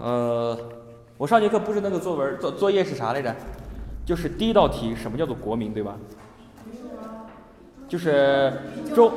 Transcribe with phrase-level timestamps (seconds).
[0.00, 0.58] 呃，
[1.16, 3.34] 我上节课布置那个作文作作业是啥来着？
[4.04, 5.96] 就是第一道题，什么叫做国民，对吧？
[7.88, 8.52] 就是
[8.94, 9.12] 中，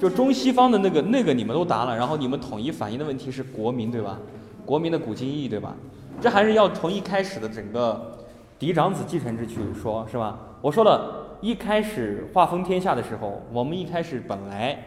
[0.00, 4.18] 就中西方的那个那个你们都答了，然后你们统一反映的问题是国民，对吧？
[4.64, 5.74] 国民的古今意义，对吧？
[6.20, 8.18] 这还是要从一开始的整个
[8.58, 10.38] 嫡长子继承制去说，是吧？
[10.60, 14.82] 我说了一开始划分天下的时候，我们一开始本来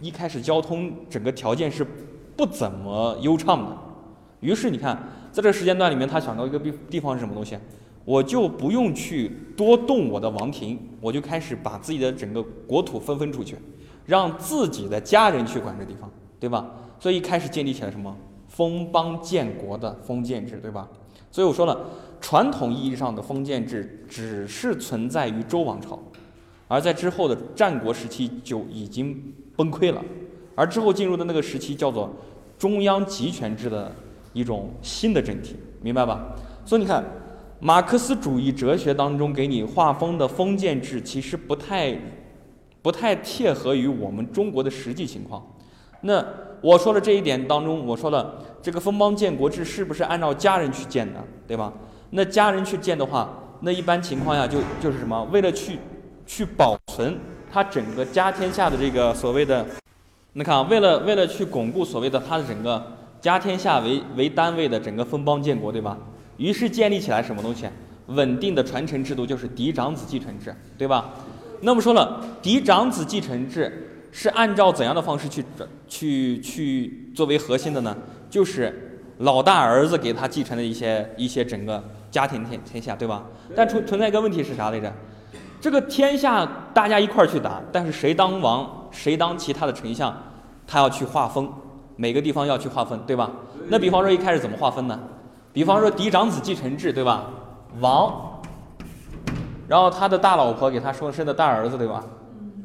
[0.00, 1.86] 一开始交通整个条件是
[2.36, 3.76] 不怎么优畅的，
[4.42, 4.94] 于是你看，
[5.30, 7.56] 在这个时间段里面，他想到一个地地方是什么东西？
[8.04, 13.56] 我就不用去多动我的王庭，我就开始把自己的整个国土分分出去，
[14.04, 16.68] 让自己的家人去管这地方，对吧？
[16.98, 18.16] 所以一开始建立起来什么
[18.48, 20.88] 封邦建国的封建制，对吧？
[21.30, 21.78] 所以我说了，
[22.20, 25.96] 传统意义上的封建制只是存在于周王朝，
[26.66, 30.04] 而在之后的战国时期就已经崩溃了，
[30.56, 32.12] 而之后进入的那个时期叫做
[32.58, 33.94] 中央集权制的
[34.32, 36.34] 一种新的政体，明白吧？
[36.64, 37.04] 所以你看。
[37.64, 41.96] 马克思主义哲学当中给你划分的封建制，其实不太、
[42.82, 45.40] 不太贴合于我们中国的实际情况。
[46.00, 46.26] 那
[46.60, 51.72] 我说的这一点当中，我说了这个封邦建国制是不是按照家人去建的，对吧？
[52.10, 55.22] 那家人去建的话，那一般情况下就就是什么？
[55.30, 55.78] 为了去
[56.26, 57.16] 去保存
[57.48, 59.64] 他整个家天下的这个所谓的，
[60.32, 62.84] 你看，为了为了去巩固所谓的他的整个
[63.22, 65.96] 家天下为为单位的整个封邦建国，对吧？
[66.38, 67.66] 于是建立起来什么东西？
[68.08, 71.10] 稳定的传承制度就是嫡长子继承制，对吧？
[71.60, 75.44] 那么说了，嫡长子继承制是按照怎样的方式去
[75.86, 77.96] 去去作为核心的呢？
[78.28, 83.24] 就是老大儿子给他继承的一些一些整个家庭天天下，对吧？
[83.54, 84.92] 但存存在一个问题是啥来着？
[85.60, 86.44] 这个天下
[86.74, 90.12] 大家一块儿去打，但是谁当王，谁当其他的丞相，
[90.66, 91.48] 他要去划分，
[92.02, 93.30] 每个地方要去划分，对吧？
[93.68, 94.98] 那比方说一开始怎么划分呢？
[95.52, 97.26] 比方说嫡长子继承制，对吧？
[97.78, 98.42] 王，
[99.68, 102.02] 然后他的大老婆给他说生的大儿子，对吧？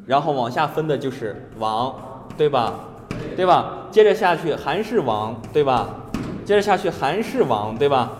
[0.04, 1.94] 然后往下分的就是王，
[2.36, 2.74] 对吧？
[3.36, 3.86] 对吧？
[3.92, 5.88] 接着下去韩氏王，对吧？
[6.44, 8.10] 接着下去韩氏王，对吧？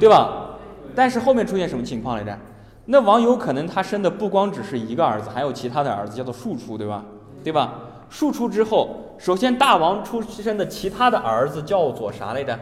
[0.00, 0.56] 对吧？
[0.94, 2.34] 但是后面出现什么情况来着？
[2.86, 7.04] 那王有可能他生的不光只是一个儿子，还有其他的儿子，叫做庶出，对吧？
[7.44, 7.74] 对吧？
[8.08, 12.58] 庶出之后，首先大王出身的其他的儿子叫做啥来着？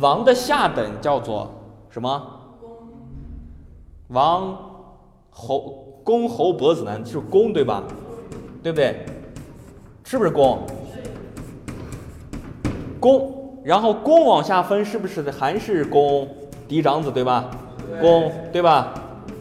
[0.00, 1.52] 王的下等叫做
[1.88, 2.22] 什么？
[4.08, 4.58] 王
[5.30, 7.82] 侯公侯伯子男就是公对吧？
[8.62, 9.04] 对不对？
[10.04, 10.58] 是不是公？
[13.00, 16.28] 公，然后公往下分是不是还是公
[16.66, 17.50] 嫡长子对吧？
[18.00, 18.92] 公对吧？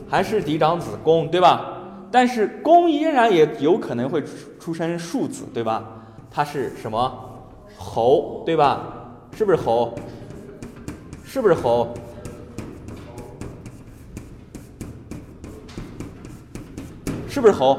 [0.09, 1.69] 还是嫡长子公对吧？
[2.11, 4.23] 但是公依然也有可能会
[4.63, 5.83] 出身庶子对吧？
[6.31, 7.13] 他是什么？
[7.77, 8.81] 侯对吧？
[9.35, 9.93] 是不是侯？
[11.25, 11.93] 是不是侯？
[17.27, 17.77] 是不是侯？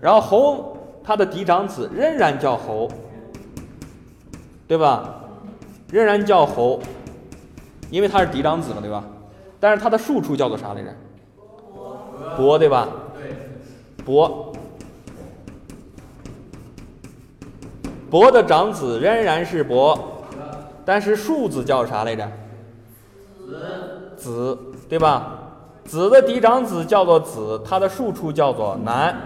[0.00, 2.90] 然后侯他的嫡长子仍然叫侯，
[4.66, 5.14] 对吧？
[5.90, 6.80] 仍然叫侯，
[7.90, 9.04] 因为他是嫡长子嘛，对吧？
[9.60, 10.90] 但是他的庶出叫做啥来着？
[12.34, 12.88] 伯，对吧？
[14.06, 14.51] 伯，
[18.12, 19.98] 伯的长子仍然是伯，
[20.84, 22.28] 但是庶子叫啥来着？
[23.46, 25.38] 子子对吧？
[25.86, 29.16] 子的嫡长子叫做子，他的庶出叫做男。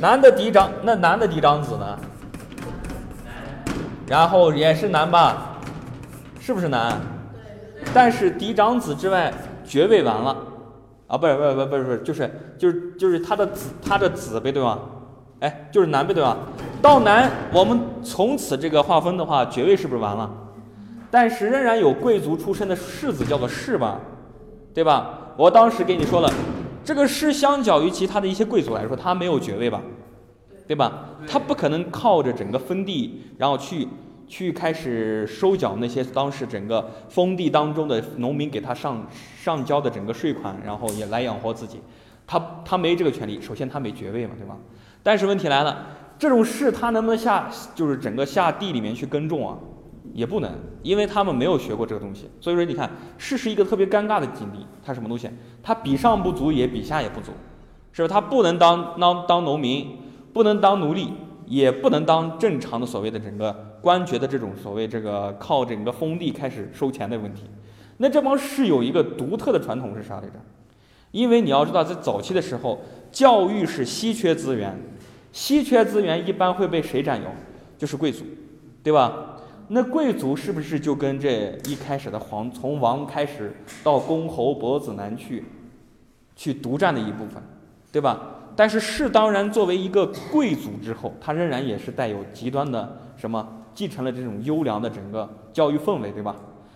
[0.00, 1.96] 男的嫡长，那男的嫡长子呢？
[4.08, 5.56] 然后也是男吧？
[6.40, 7.00] 是不是男？
[7.94, 9.32] 但是嫡长子之外，
[9.64, 10.36] 爵位完了
[11.06, 11.16] 啊！
[11.16, 14.76] 不是不是不是不是，就是就是就是他的子他的子呗，对吧？
[15.40, 16.36] 哎，就是南呗，对吧？
[16.82, 20.28] 到南，我们从此这个划分的话，爵位是不是完了？
[21.10, 24.00] 但是仍然有贵族出身的世子叫做世吧？
[24.74, 25.32] 对吧？
[25.36, 26.32] 我当时给你说了，
[26.84, 29.80] 这个世相较于其他的一些贵族来说，他没有爵位吧？
[30.66, 30.92] 对吧？
[31.26, 33.88] 他不可能靠着整个封地，然后去
[34.26, 39.06] 去开始收缴那些当时整个封地当中的农民给他上
[39.40, 41.80] 上交的整个税款，然后也来养活自己。
[42.28, 43.40] 他他没这个权利。
[43.40, 44.56] 首先他没爵位嘛，对吧？
[45.02, 45.86] 但是问题来了，
[46.16, 49.58] 这种事他能不能下就是整个下地里面去耕种啊？
[50.14, 50.50] 也不能，
[50.82, 54.66] 因为他们没有学过这个东西，所以说你看，士是一个特别尴尬的境地。
[54.82, 55.28] 他什么东西？
[55.62, 57.32] 他比上不足，也比下也不足，
[57.92, 58.08] 是不是？
[58.08, 59.98] 他不能当当当农民，
[60.32, 61.12] 不能当奴隶，
[61.46, 67.44] 也不能当正常的所谓的整个官爵的这种所谓这个靠整个封地开始收钱的问题。
[67.98, 70.40] 那这帮士有一个独特的传统是啥来着？
[71.10, 74.78] 因为你要知道，在早期的时候，教育是稀缺资源，
[75.32, 77.28] 稀缺资源一般会被谁占有？
[77.76, 78.24] 就是贵族，
[78.82, 79.36] 对吧？
[79.68, 85.44] 那贵族是不是就跟这一开始的皇从王开始到公侯伯子男去，
[86.34, 87.42] 去独占的一部分，
[87.92, 88.18] 对吧？
[88.56, 96.34] 但是士当然作为一个贵族之后，他仍然也是带有极端的什么，继承了这种优良的整个教育氛围，对吧？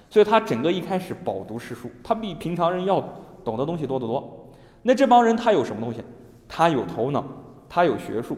[0.08, 3.02] 所以他整个一开始饱读诗书，他比平常人要
[3.44, 4.50] 懂的东西多得多。
[4.82, 6.00] 那这帮人他有什么东西？
[6.48, 7.24] 他有头脑，
[7.68, 8.36] 他有学术。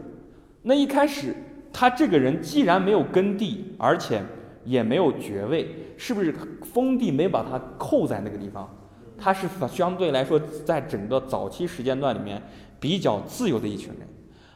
[0.61, 1.35] 那一开始
[1.73, 4.23] 他这个人既然没有耕地，而且
[4.63, 8.69] 也没有爵位，是不是封地没把他扣在那个地方？
[9.17, 12.41] 他是相对来说在整个早期时间段里面
[12.79, 14.07] 比较自由的一群人。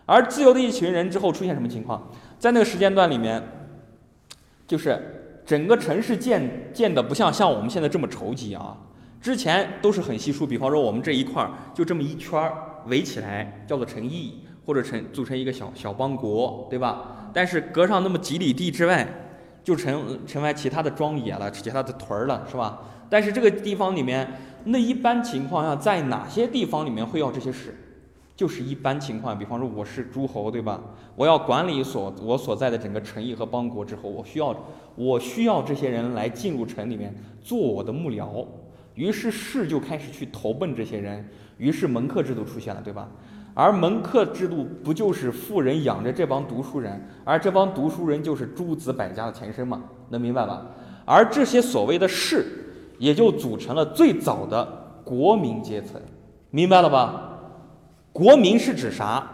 [0.06, 2.10] 而自由的一群人之后出现什么情况？
[2.38, 3.42] 在那个时间段里面，
[4.68, 8.78] 就是整个城市建建的不像像我们现在这么稠集啊。
[9.22, 12.54] 之前都是很稀疏，比方说我们这一块儿就这么一圈儿
[12.88, 14.36] 围起来，叫做城邑，
[14.66, 17.30] 或者成组成一个小小邦国，对吧？
[17.34, 19.08] 但是隔上那么几里地之外，
[19.64, 22.82] 就成成为其他的庄野了，其他的屯儿了，是吧？
[23.10, 24.26] 但是这个地方里面，
[24.64, 27.76] 那一般情况下，在哪些地方里面会要这些事？
[28.38, 30.80] 就是一般情况，比方说我是诸侯，对吧？
[31.18, 34.56] 我要管理所我所在的整个城邑和邦国之后，我需要
[34.96, 37.14] 我需要这些人来进入城里面
[37.44, 38.46] 做我的幕僚。
[38.96, 41.28] 于是士就开始去投奔这些人，
[41.58, 43.08] 于是门客制度出现了，对吧？
[43.56, 49.84] 而门客制度不就是富人养着这帮读书人，而这帮读书人就是诸子百家的前身嘛？
[50.10, 50.66] 能明白吧？
[51.04, 52.46] 而这些所谓的士，
[52.98, 56.00] 也就组成了最早的国民阶层，
[56.52, 57.40] 明白了吧？
[58.14, 59.28] 国民是指啥？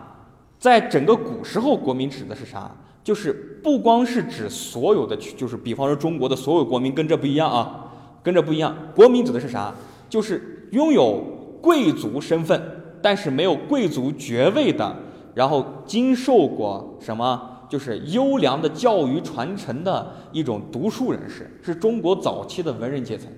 [0.57, 2.71] 在整个古时候，国民指的是啥？
[3.03, 7.84] 就是不光是指所有的，就是比方说中国的所有国民，跟这不一样啊。
[8.25, 9.71] 跟着不一样，国民指的是啥？
[10.09, 11.23] 就是拥有
[11.61, 12.59] 贵族身份，
[12.99, 14.95] 但是没有贵族爵位的，
[15.35, 17.39] 然后经受过什么，
[17.69, 23.29] 就是优良的教育传承的一种读书人士，是中国早期的文人阶层，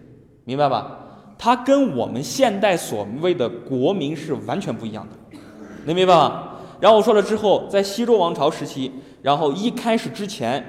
[0.46, 0.98] 明白吧？
[1.38, 5.38] 他跟我们现代所谓的国民是完全不一样的，
[5.86, 6.54] 能明白吗？
[6.80, 8.90] 然后我说了之后，在西周王朝时期，
[9.22, 10.64] 然后一开始之前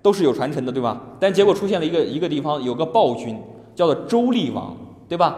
[0.00, 1.00] 都是有传承的，对吧？
[1.18, 3.36] 但结果出现了一个一个地方有个暴君。
[3.74, 4.76] 叫做周厉王，
[5.08, 5.36] 对吧？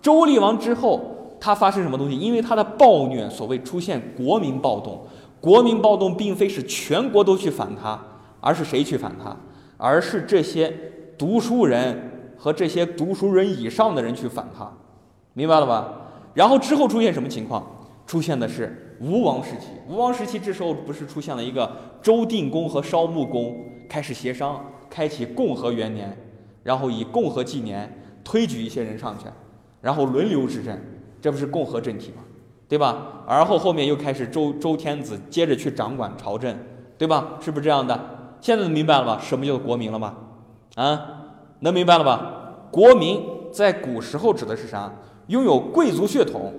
[0.00, 2.18] 周厉王之后，他发生什么东西？
[2.18, 5.00] 因为他的暴虐，所谓出现国民暴动。
[5.40, 8.00] 国民暴动并非是全国都去反他，
[8.40, 9.36] 而是谁去反他？
[9.76, 10.72] 而是这些
[11.18, 14.72] 读书人和这些读书人以上的人去反他，
[15.34, 15.92] 明白了吧？
[16.32, 17.64] 然后之后出现什么情况？
[18.06, 19.68] 出现的是吴王时期。
[19.88, 21.70] 吴王时期这时候不是出现了一个
[22.00, 23.54] 周定公和昭穆公
[23.88, 26.16] 开始协商，开启共和元年。
[26.64, 29.26] 然后以共和纪年推举一些人上去，
[29.80, 30.76] 然后轮流执政，
[31.20, 32.22] 这不是共和政体吗？
[32.66, 33.22] 对吧？
[33.26, 36.56] 而后后面又开始周周天子接着去掌管朝政，
[36.98, 37.38] 对吧？
[37.38, 38.00] 是不是这样的？
[38.40, 39.20] 现在明白了吧？
[39.22, 40.16] 什么叫国民了吧？
[40.74, 41.00] 啊，
[41.60, 42.66] 能明白了吧？
[42.72, 43.22] 国民
[43.52, 44.90] 在古时候指的是啥？
[45.28, 46.52] 拥有贵族血统，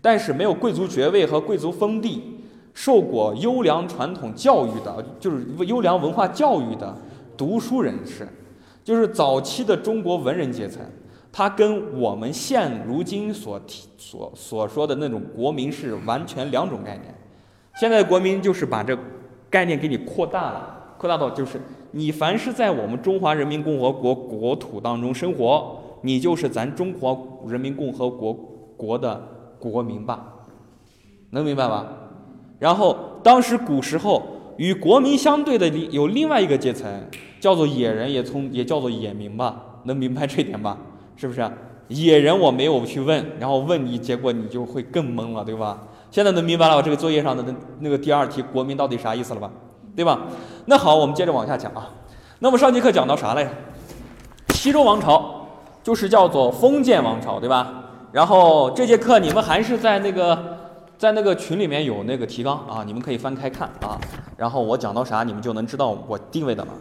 [0.00, 2.38] 但是没有贵族爵位和贵族封地，
[2.74, 6.94] 受过优良传统教育的，就是优良文化教育的
[7.36, 8.28] 读书人士。
[8.86, 10.80] 就是早期的中国文人阶层，
[11.32, 17.12] 他跟我们现如今所提所所说的那种国民是完全两种概念。
[17.74, 18.96] 现在国民就是把这
[19.50, 21.60] 概念给你扩大了，扩大到就是
[21.90, 28.32] 你凡是在我们中华人民共和国国土当中生活，你就是咱中华人民共和国
[28.76, 29.20] 国的
[29.58, 30.32] 国民吧，
[31.30, 31.88] 能明白吧？
[32.60, 34.22] 然后当时古时候
[34.56, 36.90] 与国民相对的有另外一个阶层。
[37.38, 40.76] 叫做野人，也从也叫做野民吧，能明白这点吧？
[41.14, 41.48] 是不是？
[41.88, 45.78] 野人我没有去问，然后问你，结果你就会更懵了，对吧？
[46.10, 46.82] 现在能明白了吧？
[46.82, 49.48] 这个作业上的那那个第二题，国民到底啥意思了吧？
[49.94, 50.22] 对吧？
[50.64, 51.90] 那好，我们接着往下讲啊。
[52.40, 53.50] 那么上节课讲到啥来着？
[54.54, 55.46] 西周王朝
[55.84, 57.84] 就是叫做封建王朝，对吧？
[58.10, 60.65] 然后这节课你们还是在那个
[60.98, 64.00] 在那个群里面有那个提纲啊，你们可以翻开看啊。
[64.36, 66.72] 然后我讲到啥，你们就能知道我定位的了。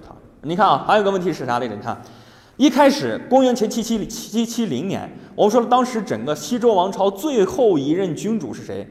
[0.43, 1.75] 你看啊，还有个问题是啥来着？
[1.75, 1.99] 你看，
[2.57, 8.87] 一开始公元前七七七七零年，我们说了，当时整个西周王朝最后一任君主是谁？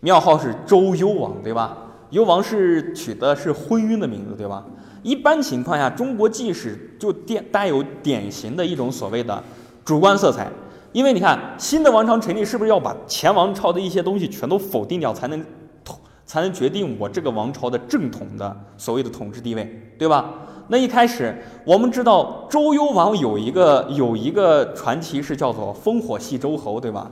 [0.00, 1.76] 庙号是周幽王，对吧？
[2.10, 4.64] 幽王是取的是昏庸的名字，对吧？
[5.02, 9.42] 一般情况下，中国纪史就典带有典型的一种所谓的
[9.84, 10.48] 主观色彩，
[10.92, 15.44] 因为你看，新的王朝成立是不是要把前王朝的一些东西全都否定掉，才能
[15.84, 20.34] 统才能决定我这个王朝的正统的所谓的统治地位，对吧？
[20.68, 27.10] 那一开始，我们知道周幽王有一个有一个传奇是叫做烽火戏诸侯，对吧？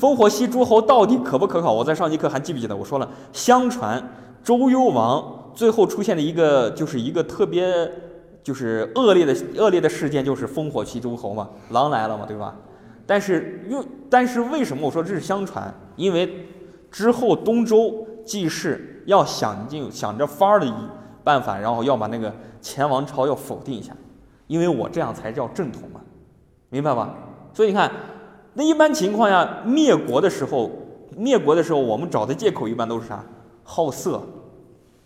[0.00, 1.72] 烽火戏诸侯到底可不可靠？
[1.72, 2.76] 我在上节课还记不记得？
[2.76, 4.02] 我说了，相传
[4.42, 7.68] 周幽王最后出现的一个就是一个特别
[8.42, 12.54] 就是恶劣的恶劣的事件，就是烽火戏诸侯嘛，狼来了嘛，对吧？
[13.08, 15.72] 但是又但是为什么我说这是相传？
[15.96, 16.46] 因为
[16.90, 20.70] 之后东周季氏要想尽想着法儿的
[21.24, 23.94] 办法，然后要把那个前王朝要否定一下，
[24.46, 26.02] 因为我这样才叫正统嘛，
[26.68, 27.14] 明白吧？
[27.54, 27.90] 所以你看，
[28.52, 30.70] 那一般情况下灭国的时候，
[31.16, 33.24] 灭国的时候我们找的借口一般都是啥？
[33.64, 34.22] 好色、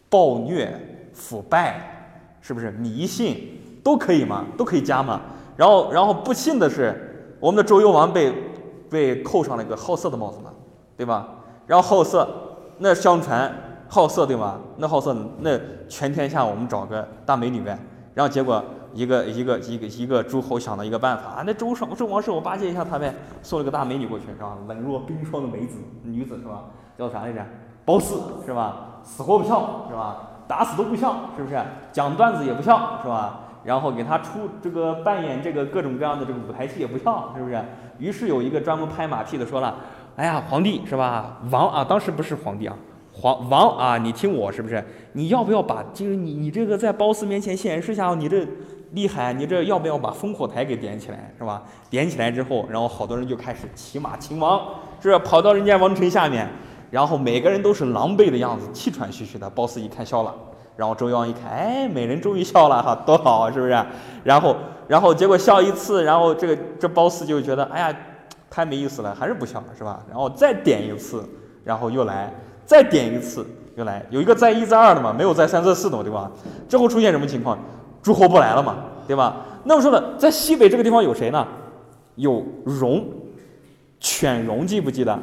[0.08, 2.72] 暴虐、腐败，是不是？
[2.72, 4.44] 迷信都可以嘛？
[4.56, 5.20] 都可以加嘛？
[5.56, 7.11] 然后然后不幸的是，
[7.42, 8.32] 我们的周幽王被
[8.88, 10.52] 被扣上了一个好色的帽子嘛，
[10.96, 11.26] 对吧？
[11.66, 12.28] 然后好色，
[12.78, 13.52] 那相传
[13.88, 14.60] 好色对吧？
[14.76, 15.58] 那好色，那
[15.88, 17.76] 全天下我们找个大美女呗。
[18.14, 24.56] 然后结果一个一个一个一个诸侯想到一个办法啊，那周上周王室我巴结一下他呗，送了个大美女过去是吧？
[24.68, 26.62] 冷若冰霜的美子女子是吧？
[26.96, 27.44] 叫啥来着？
[27.84, 29.00] 褒姒是吧？
[29.02, 30.28] 死活不孝是吧？
[30.46, 31.60] 打死都不孝是不是？
[31.90, 33.40] 讲段子也不孝是吧？
[33.64, 37.62] 然后给他出这个扮演这个各种各样的这个舞台戏也不跳是不是？
[37.98, 39.76] 于是有一个专门拍马屁的说了。
[40.16, 41.38] 哎呀，皇帝是吧？
[41.50, 42.76] 王啊，当时不是皇帝啊，
[43.12, 44.84] 皇王啊，你听我是不是？
[45.12, 48.46] 你要不要把就是你你这个在褒姒面前显示下你这
[48.90, 49.32] 厉害？
[49.32, 51.62] 你这要不要把烽火台给点起来是吧？
[51.88, 54.60] 点起来之后，然后好多人就开始骑马擒王，
[55.00, 56.46] 是跑到人家王城下面，
[56.90, 59.48] 然后每个人都是狼狈的样子，气喘吁吁的。
[59.48, 60.34] 褒姒一看笑了，
[60.76, 63.84] 然后周幽王一看，哎，美人终于笑了哈，多好是不是？
[64.24, 64.56] 然后
[64.88, 67.96] 然后结果笑一次，然后这个这褒姒就觉得，哎呀。
[68.54, 70.00] 太没意思了，还是不笑是吧？
[70.10, 71.26] 然后再点一次，
[71.64, 72.30] 然后又来，
[72.66, 76.30] 再点一次又来，有一个再一再二的嘛，没有再三再四的嘛，对吧？
[76.68, 77.58] 之后出现什么情况？
[78.02, 78.76] 诸侯不来了嘛，
[79.06, 79.36] 对吧？
[79.64, 81.48] 那么说呢，在西北这个地方有谁呢？
[82.16, 83.02] 有戎，
[83.98, 85.18] 犬戎，记不记得？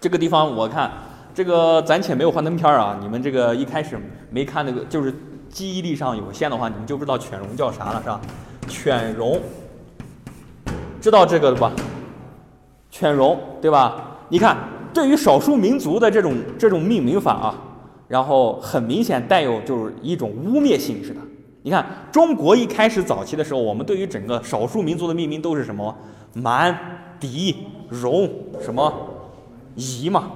[0.00, 0.90] 这个地方我看，
[1.34, 3.98] 这个暂且没有幻灯片啊，你们这个一开始
[4.30, 5.12] 没看那个，就是
[5.50, 8.20] 记忆力上有限的话，你们就不知道犬戎叫啥了，是吧？
[8.68, 9.40] 犬戎，
[11.00, 11.72] 知道这个的吧？
[12.88, 14.18] 犬戎，对吧？
[14.28, 14.56] 你看，
[14.94, 17.54] 对于少数民族的这种这种命名法啊，
[18.06, 21.20] 然后很明显带有就是一种污蔑性质的。
[21.62, 25.92] 你看，中国一开始早期的时候，我们对于整个少数民族的命名都是什么
[26.32, 26.78] 蛮、
[27.18, 28.92] 狄、戎什么
[29.74, 30.30] 夷嘛？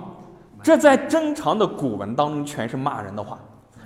[0.69, 3.39] 这在正常的古文当中全是骂人的话，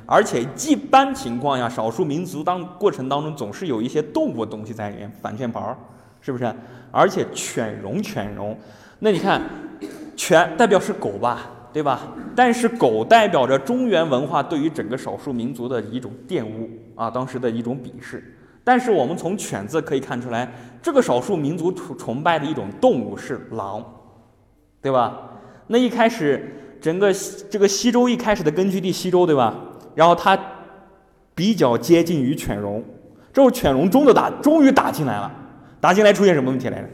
[0.04, 5.78] 而且一般情况下，少数民族当过程当中总是有一些动物东西在里面反圈牌儿，
[6.20, 6.52] 是不是？
[6.90, 8.58] 而且犬戎，犬戎，
[8.98, 9.40] 那你看，
[10.16, 12.00] 犬代表是狗吧，对吧？
[12.34, 18.36] 但是狗代表着中原文化对于整个少数民族的一种玷污啊，当时的一种鄙视。
[18.64, 23.84] 但是我们从犬字可以看出来，这个少数民族崇崇拜的一种动物是狼，
[24.80, 25.28] 对吧？
[25.68, 29.54] 那一开始整个西这个西周一开始的根据地西周，对吧？
[29.94, 30.38] 然后它
[31.34, 32.82] 比较接近于犬戎，
[33.32, 35.30] 之后犬戎中的打终于打进来了。
[35.80, 36.88] 打进来出现什么问题来着？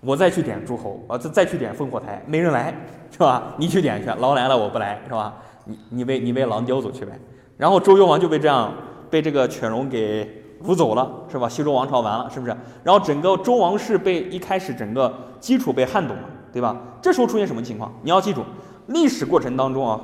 [0.00, 2.74] 我再去点诸侯，啊，再再去点烽火台，没人来，
[3.10, 3.54] 是吧？
[3.56, 5.34] 你去点去，狼来了我不来，是吧？
[5.64, 7.12] 你你被你被狼叼走去呗。
[7.56, 8.72] 然后周幽王就被这样
[9.10, 10.26] 被这个犬戎给
[10.64, 11.48] 掳走了，是吧？
[11.48, 12.56] 西周王朝完了，是不是？
[12.82, 16.76] 然后整个周王室被一开始整个基础被撼动了，对吧？
[17.02, 17.92] 这时候出现什么情况？
[18.02, 18.42] 你要记住，
[18.90, 20.00] 历史过程当中啊，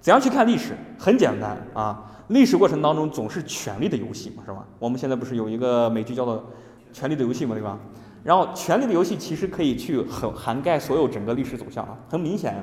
[0.00, 0.74] 怎样去看历史？
[0.98, 4.66] 很简单啊，历史过程当中总是权力的游戏嘛，是吧？
[4.78, 6.44] 我们现在不是有一个美剧叫做？
[6.92, 7.76] 权力的游戏嘛，对吧？
[8.22, 11.98] 然后权力的游戏其实可以去很涵盖所有整个历史走向啊。
[12.08, 12.54] 很明显，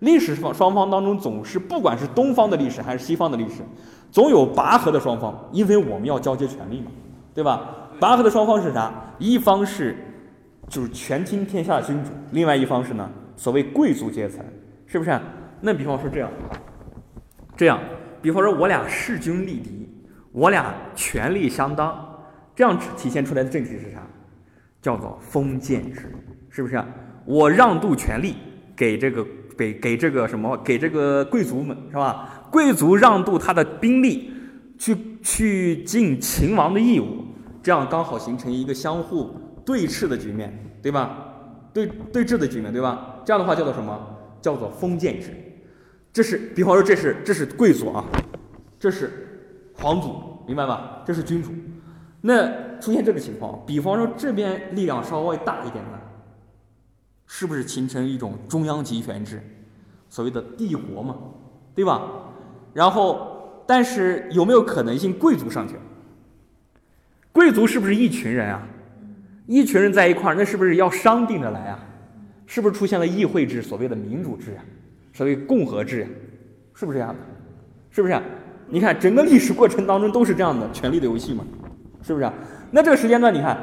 [0.00, 3.62] 历史双双方当中总是不管是东方的历史还是西方的历史，
[4.10, 6.90] 总有拔河的双方，因为我们要交接权力嘛，
[7.32, 7.60] 对吧？
[8.00, 8.92] 拔河的双方是啥？
[9.20, 9.96] 一方是
[10.68, 14.44] 就是权倾天下的君主，另外一方是呢所谓贵族阶层，
[14.90, 15.16] 是不是？
[15.60, 16.28] 那比方说这样，
[17.56, 17.78] 这样，
[18.20, 19.88] 比方说我俩势均力敌，
[20.32, 22.06] 我俩权力相当。
[22.56, 24.02] 这样体现出来的政体是啥？
[24.82, 26.12] 叫做封建制，
[26.48, 26.82] 是不是？
[27.24, 28.34] 我让渡权力
[28.74, 29.24] 给这个
[29.56, 30.56] 给给这个什么？
[30.64, 32.48] 给这个贵族们是吧？
[32.50, 34.32] 贵族让渡他的兵力
[34.76, 37.24] 去去尽秦王的义务，
[37.62, 41.16] 这样刚好形成一个相互对峙的局面，对吧？
[41.72, 43.20] 对对峙的局面，对吧？
[43.24, 44.16] 这样的话叫做什么？
[44.40, 45.30] 叫做封建制。
[46.12, 48.04] 这是比方说这是这是贵族啊，
[48.78, 49.10] 这是
[49.74, 50.14] 皇族，
[50.46, 51.02] 明白吧？
[51.06, 51.50] 这是君主。
[52.20, 56.00] 那出现这个情况，比方说这边力量稍微大一点的，
[57.26, 59.40] 是不是形成一种中央集权制，
[60.08, 61.16] 所谓的帝国嘛，
[61.74, 62.02] 对吧？
[62.74, 65.80] 然后，但是有没有可能性贵族上去了？
[67.32, 68.66] 贵族是不是一群人啊？
[69.46, 71.78] 一群人在一块儿，那是不是要商定着来啊？
[72.50, 74.60] 是不是出现了议会制，所谓的民主制啊，
[75.12, 76.08] 所谓共和制呀，
[76.74, 77.20] 是不是这样的？
[77.90, 78.20] 是不是？
[78.66, 81.44] 你看整个历史过程当中都是这样的权力的游戏嘛，
[82.02, 82.28] 是不是？
[82.72, 83.56] 那这个时间段你看，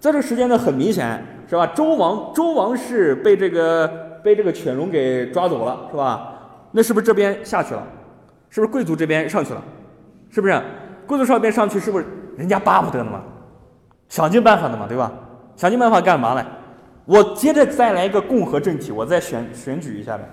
[0.00, 1.64] 在这个时间段很明显是吧？
[1.68, 3.86] 周王周王室被这个
[4.24, 6.32] 被这个犬戎给抓走了是吧？
[6.72, 7.86] 那是不是这边下去了？
[8.50, 9.62] 是不是贵族这边上去了？
[10.28, 10.60] 是不是？
[11.06, 12.04] 贵族这边上去是不是
[12.36, 13.22] 人家巴不得的嘛？
[14.08, 15.12] 想尽办法的嘛，对吧？
[15.54, 16.44] 想尽办法干嘛呢？
[17.04, 20.24] 我接着再来一个共和政体，我再选选举一下呗，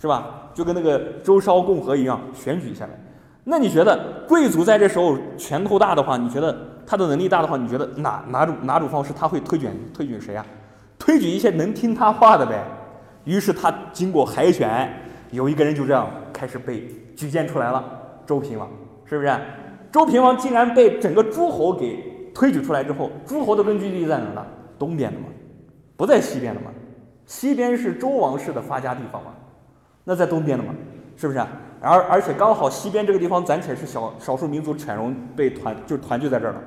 [0.00, 0.50] 是吧？
[0.54, 2.92] 就跟那个周烧共和一样，选举一下呗。
[3.42, 6.56] 那你觉得贵族在这时候拳头大的话，你觉得
[6.86, 10.44] 他的能力大的话，你觉得哪哪种哪种方式他会推举推举谁呀？
[10.98, 12.62] 推举一些能听他话的呗。
[13.24, 14.88] 于是他经过海选，
[15.30, 17.84] 有一个人就这样开始被举荐出来了，
[18.26, 18.70] 周平王，
[19.04, 19.36] 是不是？
[19.90, 24.46] 周平王竟然被整个诸侯给推举出来之后，诸侯的根据地在哪呢？
[24.78, 25.26] 东边的嘛。
[26.00, 26.70] 不在西边了嘛，
[27.26, 29.32] 西边是周王室的发家地方嘛，
[30.02, 30.72] 那在东边的嘛，
[31.14, 31.38] 是不是？
[31.78, 36.60] 而而且刚好西边这个地方暂且是小少数民族犬戎被团就团聚在这儿了，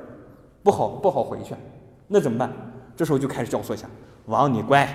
[0.61, 1.55] 不好不好回去，
[2.07, 2.47] 那怎么办？
[2.95, 3.87] 这时候就开始教唆一下
[4.27, 4.87] 王，你乖，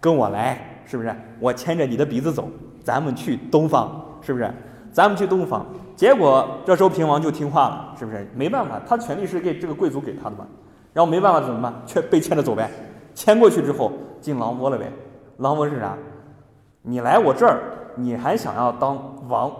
[0.00, 1.12] 跟我来，是不是？
[1.40, 2.48] 我牵着你的鼻子走，
[2.84, 4.48] 咱们去东方，是不是？
[4.92, 5.66] 咱们去东方。
[5.96, 8.24] 结果这时候平王就听话了，是不是？
[8.32, 10.46] 没办法，他权力是给这个贵族给他的嘛，
[10.92, 11.74] 然后没办法怎么办？
[11.84, 12.70] 却被牵着走呗。
[13.14, 14.90] 迁过去之后进狼窝了呗，
[15.38, 15.96] 狼窝是啥？
[16.82, 17.60] 你来我这儿，
[17.96, 19.50] 你还想要当王？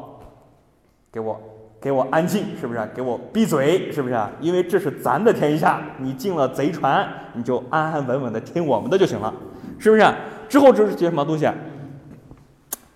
[1.13, 1.39] 给我，
[1.81, 2.81] 给我安静，是不是？
[2.95, 4.19] 给我闭嘴，是不是？
[4.41, 9.33] 因为这是咱的天下，你进了贼船，你就安安稳稳的听我们的就行了，
[9.79, 10.05] 是不是？
[10.49, 11.49] 之后这是些什么东西？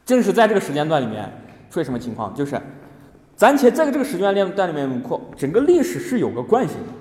[0.04, 1.30] 正是在这个时间段里面
[1.68, 2.34] 出现什么情况？
[2.34, 2.60] 就是
[3.34, 6.92] 暂且在这个时间段里面扩整个历史是有个惯性的，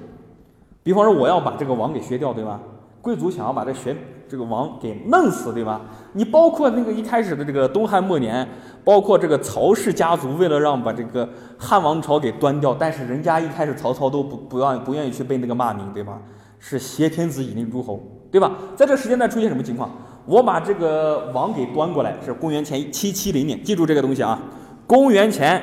[0.84, 2.60] 比方说我要把这个王给削掉，对吧？
[3.06, 3.96] 贵族想要把这学
[4.28, 5.80] 这个王给弄死，对吧？
[6.14, 8.48] 你包括那个一开始的这个东汉末年，
[8.84, 16.20] 包括这个曹氏家族，为了让把这个汉王朝给端掉，但是人家一开始曹操都不不愿不愿意去被那个骂名，对吧？
[16.58, 18.54] 是挟天子以令诸侯，对吧？
[18.76, 19.92] 在这时间段出现什么情况？
[20.26, 24.42] 我把这个王给端过来，是公元前七七零年，记住这个东西啊！
[24.88, 25.62] 公元前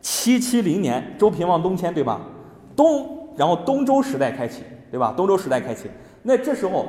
[0.00, 2.22] 七七零年，周平王东迁，对吧？
[2.74, 5.12] 东，然后东周时代开启，对吧？
[5.14, 5.90] 东周时代开启。
[6.22, 6.86] 那这时候，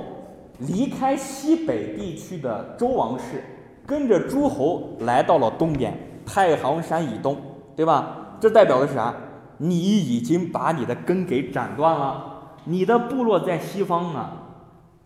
[0.60, 3.44] 离开西北地区的周王室，
[3.86, 7.38] 跟着诸侯来到了东边太行山以东，
[7.76, 8.38] 对吧？
[8.40, 9.14] 这代表的是啥？
[9.58, 14.34] 你已经把你的根给斩断了，你的部落在西方啊，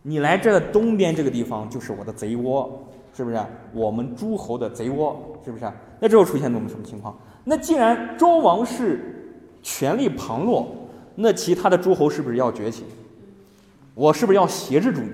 [0.01, 3.37] 你来这东边这个地方就是我的贼窝，是不是？
[3.73, 5.69] 我们诸侯的贼窝，是不是？
[5.99, 7.15] 那之后出现我们什么情况？
[7.43, 10.67] 那既然周王室权力旁落，
[11.15, 12.85] 那其他的诸侯是不是要崛起？
[13.95, 15.09] 我是不是要挟制住你？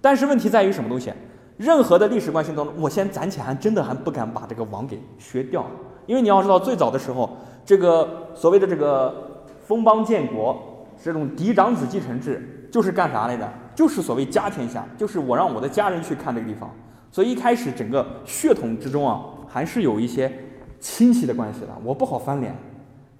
[0.00, 1.12] 但是问题在于什么东西？
[1.56, 5.64] 任何的历史关系当中，我先暂且还真的还不敢把这个王给削掉，
[6.04, 13.50] 因为你要知道，最早的时候，这个所谓的这个封邦建国，这种嫡长子继承制，就是干啥来着？
[13.74, 16.70] 就是所谓家天下，就是我让我的家人去看这个地方。
[17.10, 20.30] 所以一开始整个血统之中啊，还是有一些
[20.78, 22.54] 亲戚的关系的，我不好翻脸，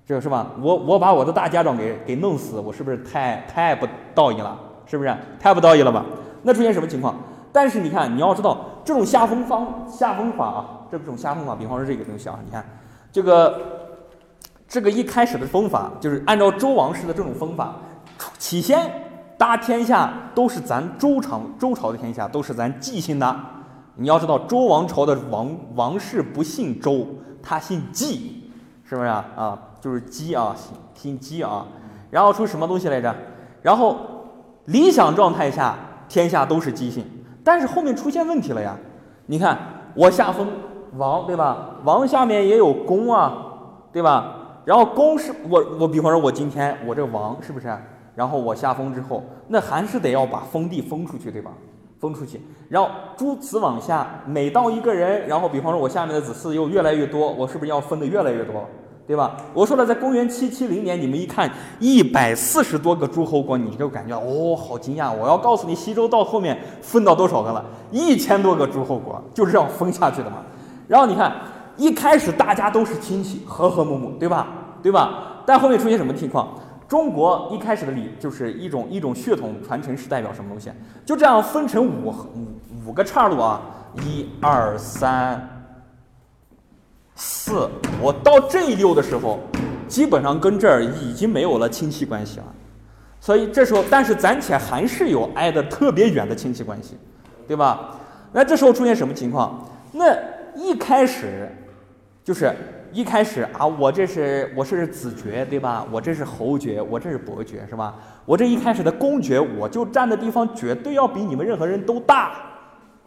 [0.04, 0.52] 这个是吧？
[0.60, 4.60] 我我把我的大家长给给弄死，我是不是太太不道义了？
[4.86, 6.04] 是不是太不道义了吧？
[6.42, 7.14] 那出现什么情况？
[7.52, 12.62] 但是你看，你要知道这种下封方下封法啊，这种下封法，比方说这个东西啊，你看
[13.10, 13.60] 这个
[14.68, 17.76] 这个一开始的封法就是按照周王室的这种封法，
[18.38, 18.88] 起先
[19.38, 23.36] 大天下都是咱周朝周朝的天下，都是咱姬姓的。
[23.94, 27.06] 你要知道周王朝的王王室不姓周，
[27.42, 28.52] 他姓姬，
[28.84, 29.24] 是不是啊？
[29.34, 31.66] 啊，就是姬啊，姓姓姬啊。
[32.10, 33.16] 然后出什么东西来着？
[33.62, 33.96] 然后。
[34.66, 35.74] 理想状态下，
[36.08, 37.04] 天下都是姬姓，
[37.42, 38.76] 但是后面出现问题了呀。
[39.26, 39.58] 你看，
[39.94, 40.46] 我下封
[40.96, 41.76] 王，对吧？
[41.84, 43.32] 王下面也有公啊，
[43.92, 44.34] 对吧？
[44.64, 47.74] 然后公是我，我比方说，我今天我这王是不是？
[48.14, 51.50] 然后我下封之后，那还是得要把封地封出去，对吧？
[51.98, 58.64] 封出去，然后诸此往下，每到一个人，然后比方说我下面的子嗣又越来越多，我是不是要分的越来越多？
[59.06, 59.36] 对吧？
[59.54, 65.12] 我说了，在公元七七零年，你们一看一百四十多个诸侯国，你就感觉哦，好惊讶！
[65.14, 67.64] 我要告诉你，西周到后面分到多少个了？
[67.92, 70.38] 一千多个诸侯国，就是这样分下去的嘛。
[70.88, 71.32] 然后你看，
[71.76, 74.48] 一开始大家都是亲戚，和和睦睦，对吧？
[74.82, 75.42] 对吧？
[75.46, 76.48] 但后面出现什么情况？
[76.88, 80.70] 中国一开始的礼就是一种一种血统传承是代表什么东西？
[81.04, 83.60] 就这样分成五五五个岔路啊，
[84.02, 85.55] 一二三。
[87.16, 87.68] 四，
[88.00, 89.40] 我到这一溜的时候，
[89.88, 92.44] 基本上跟这儿已经没有了亲戚关系了，
[93.18, 96.96] 所以这时候，但是暂且还是有挨得特别远的亲戚关系，
[97.48, 97.96] 对吧？
[98.32, 99.66] 那这时候出现什么情况？
[99.92, 100.14] 那
[100.54, 101.48] 一开始
[102.22, 102.54] 就是
[102.92, 105.86] 一开始啊，我这是我是子爵对吧？
[105.90, 107.94] 我这是侯爵，我这是伯爵是吧？
[108.26, 112.32] 我这一开始的公爵，我就站的地方绝对要比你们任何人都大，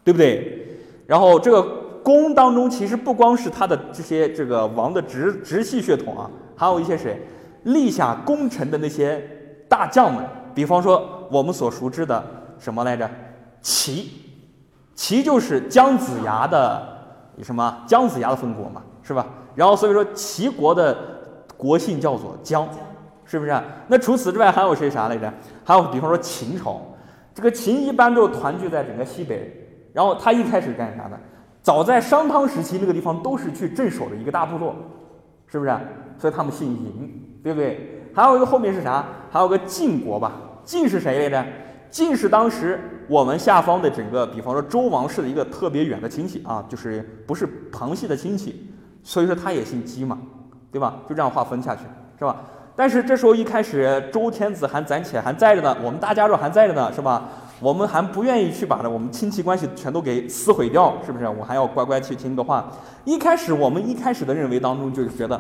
[0.04, 0.66] 对不对？
[1.06, 1.68] 然后这个
[2.04, 7.22] 公当中，其实不光是他的这些这个王的直直系血统啊，还有一些谁
[7.64, 9.22] 立下功臣的那些
[9.68, 12.24] 大将们，比方说我们所熟知的
[12.58, 13.10] 什么来着？
[13.62, 14.12] 齐，
[14.96, 16.82] 齐就是姜子牙的
[17.44, 17.84] 什么？
[17.86, 19.28] 姜子牙的封国嘛，是吧？
[19.56, 20.98] 然后所以说齐国的
[21.58, 22.68] 国姓叫做姜，
[23.26, 23.62] 是不是？
[23.88, 25.32] 那除此之外还有谁啥来着？
[25.66, 26.82] 还有比方说秦朝，
[27.34, 29.52] 这个秦一般都团聚在整个西北，
[29.92, 31.20] 然后他一开始干啥的？
[31.62, 34.76] 早在商汤时期，那个地方都是去镇守的一个大部落，
[35.48, 35.78] 是不是？
[36.18, 38.04] 所以他们姓嬴，对不对？
[38.14, 39.06] 还有一个后面是啥？
[39.30, 40.34] 还有个晋国吧？
[40.64, 41.50] 晋是谁来着？
[41.90, 48.72] 晋是当时我们下方的整个，比方说周王室的一个特别远的亲戚啊，就是不是旁系的亲戚。
[49.04, 50.18] 所以说他也姓姬嘛，
[50.72, 50.98] 对吧？
[51.08, 51.82] 就这样划分下去，
[52.18, 52.36] 是吧？
[52.76, 57.30] 但是这时候一开始周天子还暂且还在着呢，我们大家伙还在着呢，是吧？
[57.62, 61.28] 我们还不愿意去把这我们亲戚关系全都给撕毁掉，是不是？
[61.28, 62.66] 我还要乖乖去听个话。
[63.04, 65.40] 一开始我们一开始的认为当中就是觉得，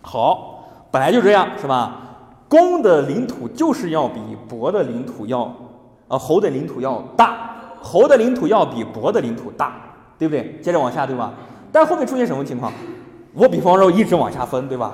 [0.00, 1.98] 好，本来就这样，是吧？
[2.48, 5.52] 公的领土就是要比伯的领土要，
[6.08, 7.50] 呃，侯的领土要大，
[7.80, 9.74] 侯的领土要比伯的领土大，
[10.18, 10.60] 对不对？
[10.62, 11.32] 接着往下，对吧？
[11.72, 12.70] 但后面出现什么情况？
[13.32, 14.92] 我比方说一直往下分，对吧？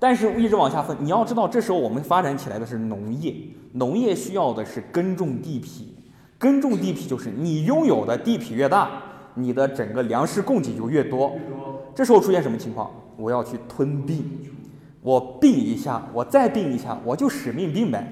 [0.00, 3.34] 但是一直往下分，你要知道，这时候我们发展起来的是农业，
[3.72, 5.94] 农业需要的是耕种地皮，
[6.38, 8.90] 耕种地皮就是你拥有的地皮越大，
[9.34, 11.32] 你的整个粮食供给就越多。
[11.94, 12.90] 这时候出现什么情况？
[13.18, 14.24] 我要去吞并，
[15.02, 18.10] 我并一下，我再并一下，我就使命并呗。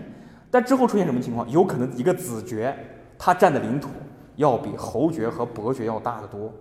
[0.50, 1.50] 但之后出现什么情况？
[1.50, 2.76] 有可能一个子爵
[3.18, 3.88] 他占的领土
[4.36, 6.52] 要比侯爵和伯爵要大得多。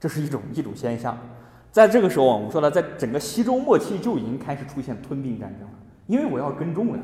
[0.00, 1.18] 这是一种一种现象，
[1.78, 5.74] 在这个时候，我们说了，在整个西周末期就已经开始出现吞并战争了，
[6.08, 6.98] 因为我要耕种了，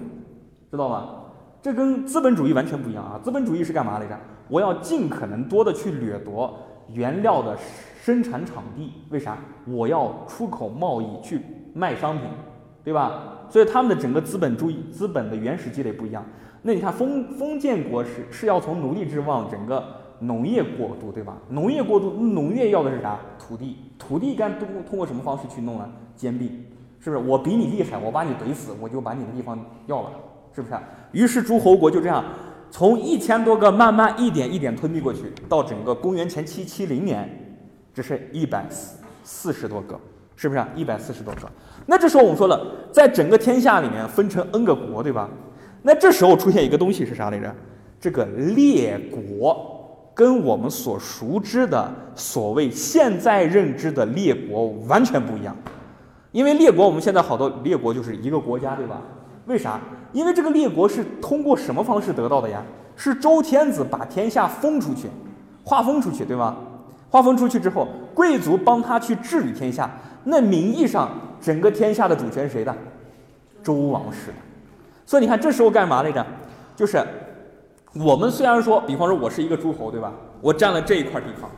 [0.69, 1.15] 知道吧？
[1.63, 3.21] 这跟资本主义完全不一样啊！
[3.23, 4.19] 资本主义是干嘛来着？
[4.49, 6.53] 我要尽可能多的去掠夺
[6.93, 7.57] 原料的
[8.03, 9.39] 生产场地，为啥？
[9.65, 11.41] 我要出口贸易去
[11.73, 12.27] 卖商品，
[12.83, 13.47] 对吧？
[13.49, 16.25] 所以他们的整个资本主义资本的原始积累不一样。
[16.63, 20.04] 那你看封封建国是是要从奴隶制往整个。
[20.27, 21.37] 农业过渡，对吧？
[21.49, 23.19] 农业过渡，农业要的是啥？
[23.39, 25.91] 土地，土地该通通过什么方式去弄呢？
[26.17, 26.49] 兼并，
[27.01, 27.23] 是不是？
[27.23, 30.11] 我比你厉害，我把你怼死，我就把你的地方要了，
[30.55, 30.75] 是不是？
[31.13, 32.25] 于是诸侯国就这样，
[32.71, 37.29] 从一千多个慢慢一点一点吞并过去，到整个公元前七七零年，
[37.93, 39.99] 只剩一百四四十多个，
[40.37, 40.65] 是不是？
[40.75, 41.41] 一百四十多个。
[41.87, 45.29] 那这时候我们说了，在整个天下里面分成 N 个国，对吧？
[45.83, 47.55] 那这时候出现一个东西是啥来着？
[48.01, 49.74] 这个列国。
[50.15, 55.55] 跟我们所熟知的所谓现在认知的列国完全不一样，
[56.31, 59.01] 因为列国我们现在好多列国就是一个国家，对吧？
[59.47, 59.81] 为啥？
[60.13, 62.63] 因为这个列国是通过什么方式得到的呀？
[62.95, 65.09] 是周天子把天下封出去，
[65.65, 66.57] 划分出去，对吧？
[67.11, 69.91] 划分出去之后，贵族帮他去治理天下，
[70.23, 72.73] 那名义上整个天下的主权谁的？
[73.65, 74.35] 周王室的。
[75.05, 76.25] 所以你看这时候干嘛来着？
[76.77, 77.05] 就是。
[77.95, 80.13] 我们虽然说，比方说我是一个诸侯，对吧？
[80.41, 81.49] 我占了这一块地方，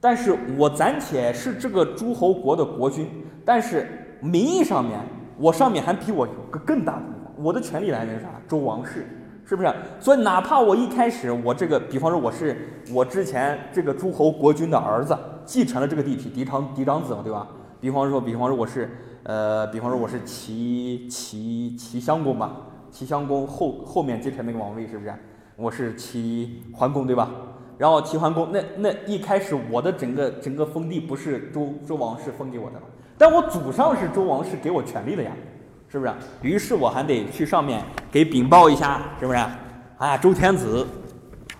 [0.00, 3.06] 但是我暂且是这个诸侯国的国君，
[3.44, 4.98] 但是名义上面，
[5.36, 8.28] 我上面还比我有个更大的地方，我的权利来源是啥？
[8.48, 9.06] 周王室，
[9.44, 9.70] 是不是？
[10.00, 12.56] 所以哪怕我一开始我这个，比方说我是
[12.90, 17.46] 我之前这个诸侯国君的儿子，继承了这个地皮，嫡长嫡长子嘛，对吧？
[17.78, 18.90] 比方说，比方说我是，
[19.24, 22.56] 呃，比方说我是齐齐齐襄公吧，
[22.90, 25.12] 齐襄公后后面继承那个王位，是不是？
[25.60, 27.28] 我是齐桓公，对吧？
[27.76, 32.86] 然后齐桓公，那那一开始我的整个整个封地不是周周王室封给我的吗？
[33.18, 35.30] 但我祖上是周王室给我权利的呀，
[35.86, 36.12] 是不是？
[36.40, 39.38] 于是我还得去上面给禀报一下，是不是？
[39.98, 40.86] 哎呀，周天子，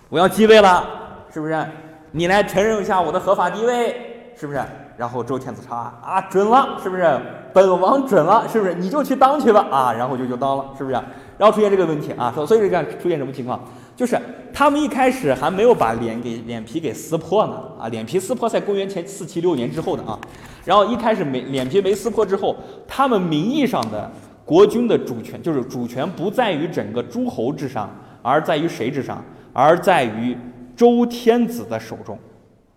[0.09, 0.83] 我要继位了，
[1.31, 1.63] 是不是？
[2.09, 4.59] 你来承认一下我的合法地位，是不是？
[4.97, 7.19] 然后周天子查啊，准了，是不是？
[7.53, 8.73] 本王准了，是不是？
[8.73, 10.95] 你就去当去吧，啊，然后就就当了，是不是？
[11.37, 13.63] 然后出现这个问题啊，所所以这样出现什么情况？
[14.01, 14.19] 就是
[14.51, 20.19] 他们一开始还没有把脸给脸皮给撕破呢啊，脸皮撕破在公元前四七六年之后的啊，
[20.65, 22.55] 然后一开始没脸皮没撕破之后，
[22.87, 24.09] 他们名义上的
[24.43, 29.23] 国君的主权就是主权不在于整个诸侯之上，而在于谁之上？
[29.53, 30.35] 而在于
[30.75, 32.17] 周天子的手中，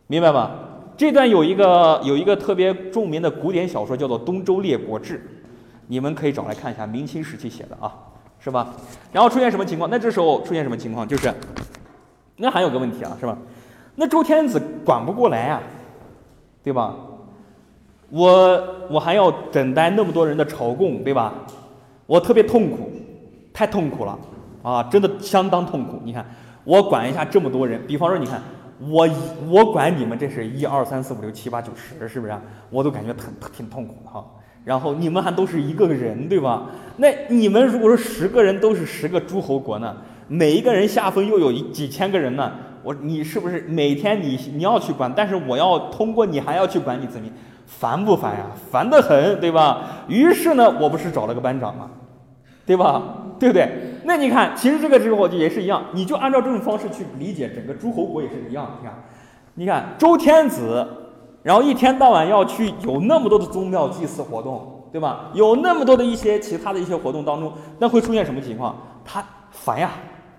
[0.07, 0.51] 明白吧？
[0.95, 5.15] 这段有一个有一个特别著名的古典小说叫做《东周列国志》，
[5.87, 7.91] 你们可以找来看一下，明清时期写的啊。
[8.45, 8.75] 是吧？
[9.11, 9.89] 然后出现什么情况？
[9.89, 11.09] 那这时候出现什么情况？
[11.09, 11.33] 就是，
[12.37, 13.39] 那还有个问题啊，是吧？
[13.95, 15.63] 那周天子管不过来呀，
[16.63, 16.95] 对吧？
[18.11, 21.33] 我我还要等待那么多人的朝贡，对吧？
[22.05, 22.91] 我特别痛苦，
[23.51, 24.19] 太痛苦了
[24.63, 24.83] 啊！
[24.85, 25.99] 真的相当痛苦。
[26.05, 26.23] 你看，
[26.65, 28.43] 我管一下这么多人，比方说，你看
[28.79, 29.09] 我
[29.49, 32.43] 我管你们这是一二三四五六七八九十，是不是啊？
[32.69, 33.25] 我都感觉挺
[33.57, 34.23] 挺痛苦的哈。
[34.65, 36.63] 然后你们还都是一个人，对吧？
[36.97, 39.95] 那你们如果说十个人都是十个诸侯国呢？
[40.27, 42.51] 每一个人下分又有一几千个人呢？
[42.83, 45.13] 我你是不是每天你你要去管？
[45.15, 47.31] 但是我要通过你还要去管你子民，
[47.67, 48.47] 烦不烦呀？
[48.71, 50.05] 烦得很，对吧？
[50.09, 51.91] 于是呢，我不是找了个班长吗？
[52.65, 53.03] 对吧？
[53.39, 53.69] 对不对？
[54.05, 58.79] 那你看，其实这个时候也是一样，你就按照这种方式去理解整个诸侯国也是一样。
[58.81, 58.95] 你看，
[59.55, 60.87] 你看周天子。
[61.45, 65.27] 然后一天到晚要去有那么多的宗庙祭祀活动，对吧？
[65.35, 68.75] 有那么多的一些其他的一些活动当中，那会出现什么情况？
[69.05, 69.91] 他烦呀，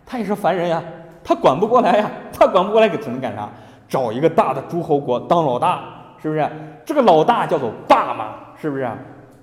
[0.04, 0.82] 他也是烦人呀，
[1.24, 3.48] 他管不过来呀，他管不过来，给只能干啥？
[3.88, 5.84] 找一个大的诸侯国当老大，
[6.20, 6.50] 是不是？
[6.84, 8.90] 这个老大叫做霸嘛，是不是？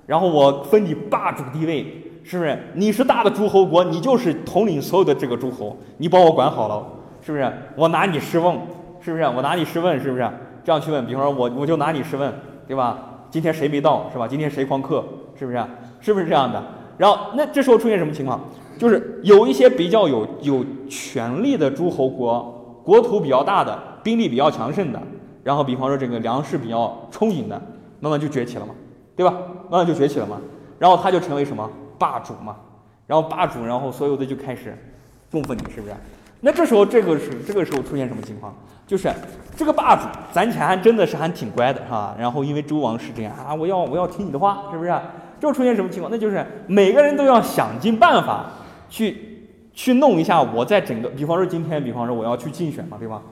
[0.04, 1.86] 然后我分你霸主地位，
[2.24, 2.58] 是不是？
[2.74, 6.84] 你是大的诸侯国，你就是统领所有的这个诸侯，你把我管好了，
[7.24, 7.52] 是不是？
[7.76, 8.52] 我拿你试问，
[9.00, 9.22] 是不是？
[9.22, 10.28] 我拿你试问，是不是？
[10.64, 12.32] 这样去问，比方说，我我就拿你试问，
[12.66, 12.98] 对吧？
[13.30, 14.28] 今天谁没到，是吧？
[14.28, 15.04] 今天谁旷课，
[15.38, 15.64] 是不是？
[16.00, 16.62] 是不是这样的？
[16.98, 18.40] 然后那这时候出现什么情况？
[18.78, 25.00] 就是有一些比较有有权力的诸侯国，国土比较大的，兵力比较强盛的，
[25.42, 27.60] 然后比方说这个粮食比较充盈的，
[28.00, 28.74] 慢慢就崛起了嘛，
[29.16, 29.32] 对吧？
[29.70, 30.40] 慢慢就崛起了嘛。
[30.78, 32.56] 然后他就成为什么霸主嘛？
[33.06, 34.76] 然后霸主，然后所有的就开始
[35.30, 35.94] 供奉你，是不是？
[36.40, 38.52] 那这时候这个是这个时候出现什么情况？
[38.92, 39.10] 就是
[39.56, 42.14] 这个霸主攒钱还真的是还挺乖的，是吧？
[42.18, 44.94] 然后因为周王是这样啊，我要我要听你的话，是不是？
[45.40, 46.12] 就出现什么情况？
[46.12, 48.44] 那就是每个人都要想尽办法
[48.90, 53.22] 去去弄一下我在整个，比方说今天，比方说我要去竞选嘛，对吧？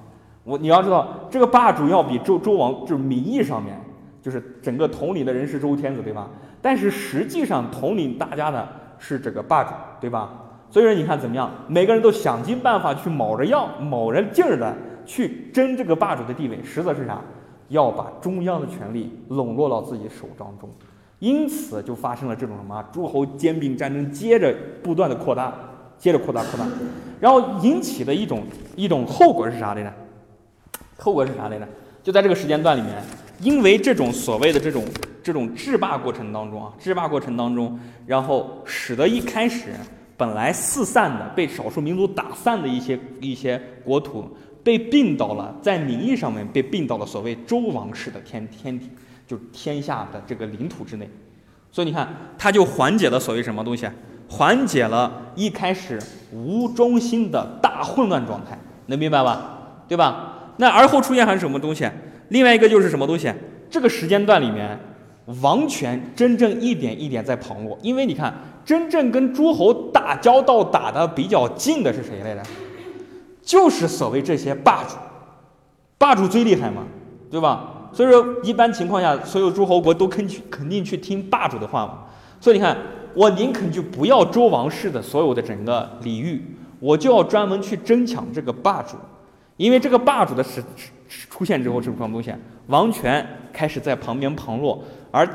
[0.45, 3.79] 我你要知道，这个霸主要比周周王就是名义上面
[4.23, 6.27] 就是整个统领的人是周天子，对吧？
[6.63, 8.67] 但是实际上统领大家的
[8.99, 10.31] 是这个霸主，对吧？
[10.71, 11.51] 所以说你看怎么样？
[11.69, 14.75] 每个人都想尽办法去卯着样、卯着劲儿的。
[15.11, 17.21] 去争这个霸主的地位，实则是啥？
[17.67, 20.71] 要把中央的权力笼络到自己手掌中，
[21.19, 25.53] 因此就发生了这种什么诸侯兼并战争，接着不断的扩大，
[25.99, 26.65] 接着扩大扩大，
[27.21, 28.45] 然后引起的一种
[28.77, 29.93] 一种后果是啥来着？
[30.97, 31.69] 后果是啥来着？
[32.05, 33.03] 就在这个时间段里面，
[33.41, 34.85] 因为这种所谓的这种
[35.25, 39.71] 这种制霸过程当中啊，制霸过程当中，然后使得一开始
[40.17, 44.25] 本来四散的被少数民族打散的一些一些国土。
[44.63, 48.91] 被并到了，在名义上面被并到了所谓周王室的天天地，
[49.27, 51.09] 就天下的这个领土之内，
[51.71, 53.89] 所以你看，他就缓解了所谓什么东西？
[54.29, 55.99] 缓解了一开始
[56.33, 59.83] 无中心的大混乱状态，能明白吧？
[59.89, 60.53] 对吧？
[60.59, 61.91] 那而后出现还是什么东西？
[62.29, 63.33] 另外一个就是什么东西？
[63.69, 64.79] 这个时间段里面，
[65.43, 68.33] 王权真正一点一点在旁落，因为你看，
[68.65, 72.43] 真正跟诸侯打交道打的比较近的是谁来着？
[73.51, 74.95] 就是所谓这些霸主，
[75.99, 76.85] 霸主最厉害嘛，
[77.29, 77.89] 对吧？
[77.93, 82.05] 所以说一般情况下，所有诸侯国都肯去肯定去听霸主的话嘛。
[82.41, 82.77] 所以你看，
[83.13, 86.41] 我宁肯就不要周王室的所有的整个礼遇，
[86.79, 88.97] 我就要专门去争抢这个霸主，
[89.57, 90.63] 因为这个霸主的是
[91.09, 92.33] 出现之后，是什么东西？
[92.69, 95.29] 王权开始在旁边旁落，而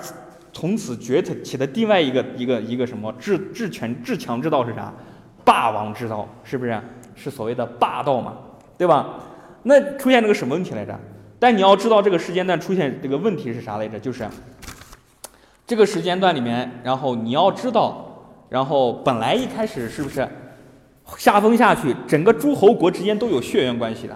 [0.53, 4.93] 从此崛起的另外一个一个一个什么治治权治强之道是啥？
[5.43, 6.81] 霸王之道，是不是？
[7.15, 8.33] 是所谓的霸道嘛，
[8.77, 9.15] 对吧？
[9.63, 10.95] 那出现这个什么问题来着？
[11.39, 13.99] 但你要知道这个时间段出现这个问题是啥来着？
[13.99, 14.27] 就是
[15.65, 18.05] 这个时间段里面，然后你要知道，
[18.49, 20.27] 然后本来一开始是不是
[21.17, 24.15] 下封下去，整个诸侯国之间都有血缘关系的，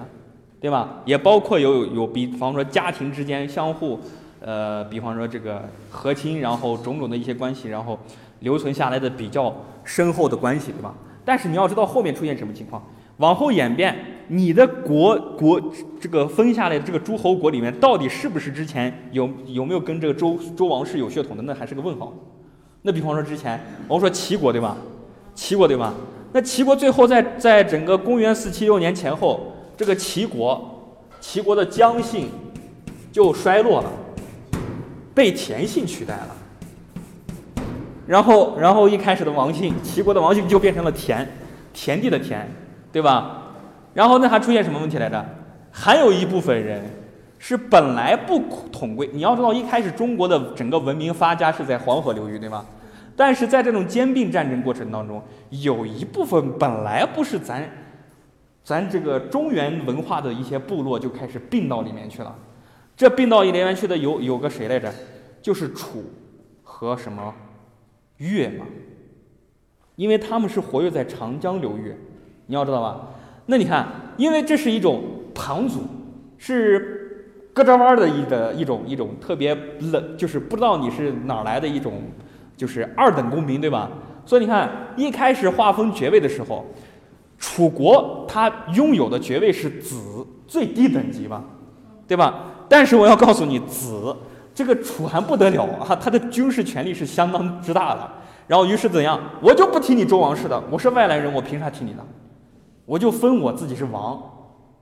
[0.62, 1.02] 对吧？
[1.06, 4.00] 也包括有有比方说家庭之间相互，
[4.40, 7.98] 呃，比方说这个和亲，然后种种的一些关系，然后
[8.42, 10.94] 留存下来的比较深厚的关系，对吧？
[11.30, 12.84] 但是你要知道后面出现什么情况，
[13.18, 13.96] 往后演变，
[14.30, 15.62] 你的国国
[16.02, 22.12] 这个分下来的这个诸侯国里面，到底是不是之前有有没有跟这个周周王室有血统的，那还是个问号。
[22.82, 24.76] 那比方说之前我们说齐国对吧？
[25.36, 25.94] 齐国对吧？
[26.34, 32.28] 那齐国最后在在整个公元四七六年前后，这个齐国齐国的姜姓
[33.12, 33.92] 就衰落了，
[35.14, 36.36] 被田姓取代了。
[38.10, 41.24] 然后，然后一开始的王姓，齐国的王姓就变成了田，
[41.72, 42.50] 田地的田，
[42.92, 43.44] 对吧？
[43.94, 45.24] 然后那还出现什么问题来着？
[45.70, 46.84] 还有一部分人
[47.38, 48.42] 是本来不
[48.72, 49.08] 统归。
[49.14, 52.66] 你要知道，一开始中国的整个文明发家是在黄河流域，对吧？
[53.16, 57.64] 但是在这种兼并战争过程当中，有一部分本来不是咱，
[58.64, 62.36] 咱这个中原文化的一些部落就开始并到里面去了。
[62.98, 64.92] 这并到里面去的有有个谁来着？
[65.44, 66.04] 就是楚
[66.64, 67.32] 和什么
[68.20, 68.66] 越嘛，
[69.98, 71.94] 因为他们是活跃在长江流域，
[72.46, 73.08] 你要知道吧？
[73.48, 75.04] 那你看，因为这是一种
[75.34, 75.82] 庞族，
[76.38, 79.56] 是胳肢弯的一的一种一种特别
[79.92, 82.04] 冷，就是不知道你是哪儿来的一种，
[82.56, 83.90] 就是二等公民，对吧？
[84.26, 86.66] 所以你看，一开始划分爵位的时候，
[87.40, 91.44] 楚国他拥有的爵位是子最低等级吧，
[92.08, 92.46] 对吧？
[92.70, 94.16] 但是我要告诉你，子
[94.60, 98.02] 这个楚还不得了啊，他的军事权力是相当之大的。
[98.46, 99.18] 然后于是怎样？
[99.42, 102.06] 我就不听你周王室的，我是外来人，我凭啥听你的？
[102.86, 104.22] 我就分我自己是王。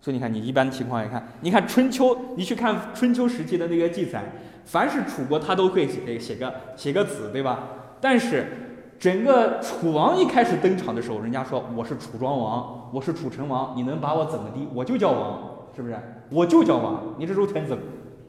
[0.01, 4.23] 所以你看，你一般情况来看，你看春秋，你去看春秋时期的那个记载，
[4.65, 7.59] 凡是楚国他都会写写个写个子，对吧？
[8.01, 8.63] 但是。
[8.99, 14.67] 整个楚王一开始登场的时候，人家说我是楚庄王，我是楚成王，你能把我怎么地？
[14.73, 15.39] 我就叫王，
[15.75, 15.95] 是不是？
[16.31, 17.77] 我就叫王，你这周天子，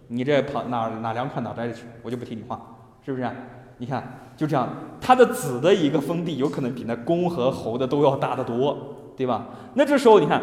[0.09, 2.61] 你这跑哪哪凉快哪待着去，我就不听你话，
[3.05, 3.31] 是不是？
[3.79, 4.03] 你看
[4.37, 4.69] 就这样，
[5.01, 9.47] 他的子的一个封地有可能比那公和侯的都要大得多，对吧？
[9.75, 10.43] 那这时候你看。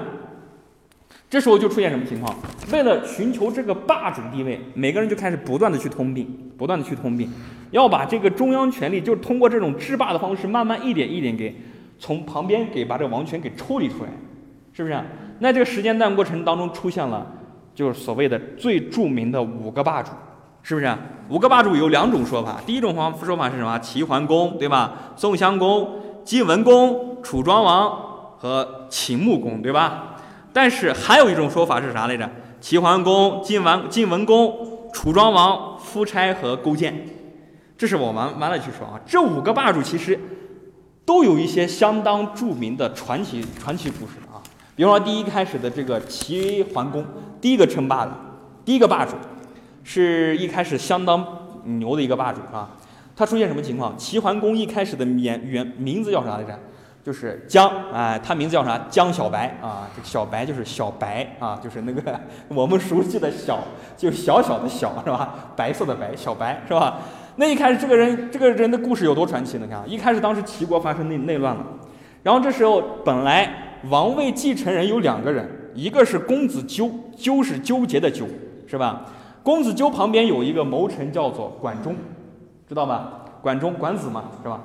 [1.28, 2.34] 这时候就出现什么情况？
[2.72, 7.30] 为了寻求这个霸主地位，每个人就开始不断的去通病，不断的去通病，
[7.72, 11.54] 要把这个中央权力，就是通过这种制霸的方式，慢慢一点一点给
[12.00, 14.10] 从旁边给把这个王权给抽离出来，
[14.72, 14.98] 是不是？
[15.40, 17.26] 那这个时间段过程当中出现了，
[17.76, 20.12] 就是所谓的最著名的五个霸主，
[20.64, 20.98] 是不是？
[21.28, 23.78] 五个霸主有两种说法，第一种方说法是什么？
[23.80, 24.94] 齐桓公，对吧？
[25.16, 27.92] 宋襄公、晋文公、楚庄王
[28.38, 30.16] 和秦穆公，对吧？
[30.54, 32.30] 但是还有一种说法是啥来着？
[32.62, 37.08] 齐桓公、晋文晋文公、楚庄王、夫差和勾践，
[37.78, 39.00] 这是我完完了去说啊。
[39.06, 40.20] 这五个霸主其实
[41.06, 44.42] 都有一些相当著名的传奇传奇故事啊。
[44.76, 47.06] 比方说，第一开始的这个齐桓公，
[47.46, 48.12] 第一个称霸的，
[48.66, 49.12] 第一个霸主，
[49.84, 51.24] 是一开始相当
[51.78, 52.72] 牛的一个霸主啊。
[53.16, 53.96] 他出现什么情况？
[53.96, 56.60] 齐桓公一开始的名原名字叫啥来着？
[57.04, 58.88] 就是姜，哎，他名字叫啥？
[58.90, 63.60] 姜小白啊，这个小白就是小白啊，就是那个 我们熟悉的小，
[63.96, 65.52] 就小小的小，是吧？
[65.56, 66.98] 白色的白，小白是吧？
[67.36, 69.68] 那一开始这个人，这个人的故事有多传奇呢？
[69.68, 71.64] 你看，一开始当时齐国发生内内乱了，
[72.24, 78.26] 然后这时候本来王位继承人有两个人，一个是公子纠，纠是纠结的纠，
[78.66, 79.06] 是吧？
[79.44, 81.96] 公子纠旁边有一个谋臣叫做管仲，
[82.68, 83.26] 知道吧？
[83.44, 84.64] 管仲，管子嘛，是吧？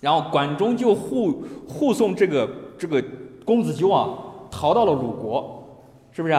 [0.00, 3.02] 然后管仲就护护送这个这个
[3.44, 4.10] 公子纠啊，
[4.50, 6.34] 逃到了鲁国，是不是？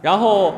[0.00, 0.54] 然后，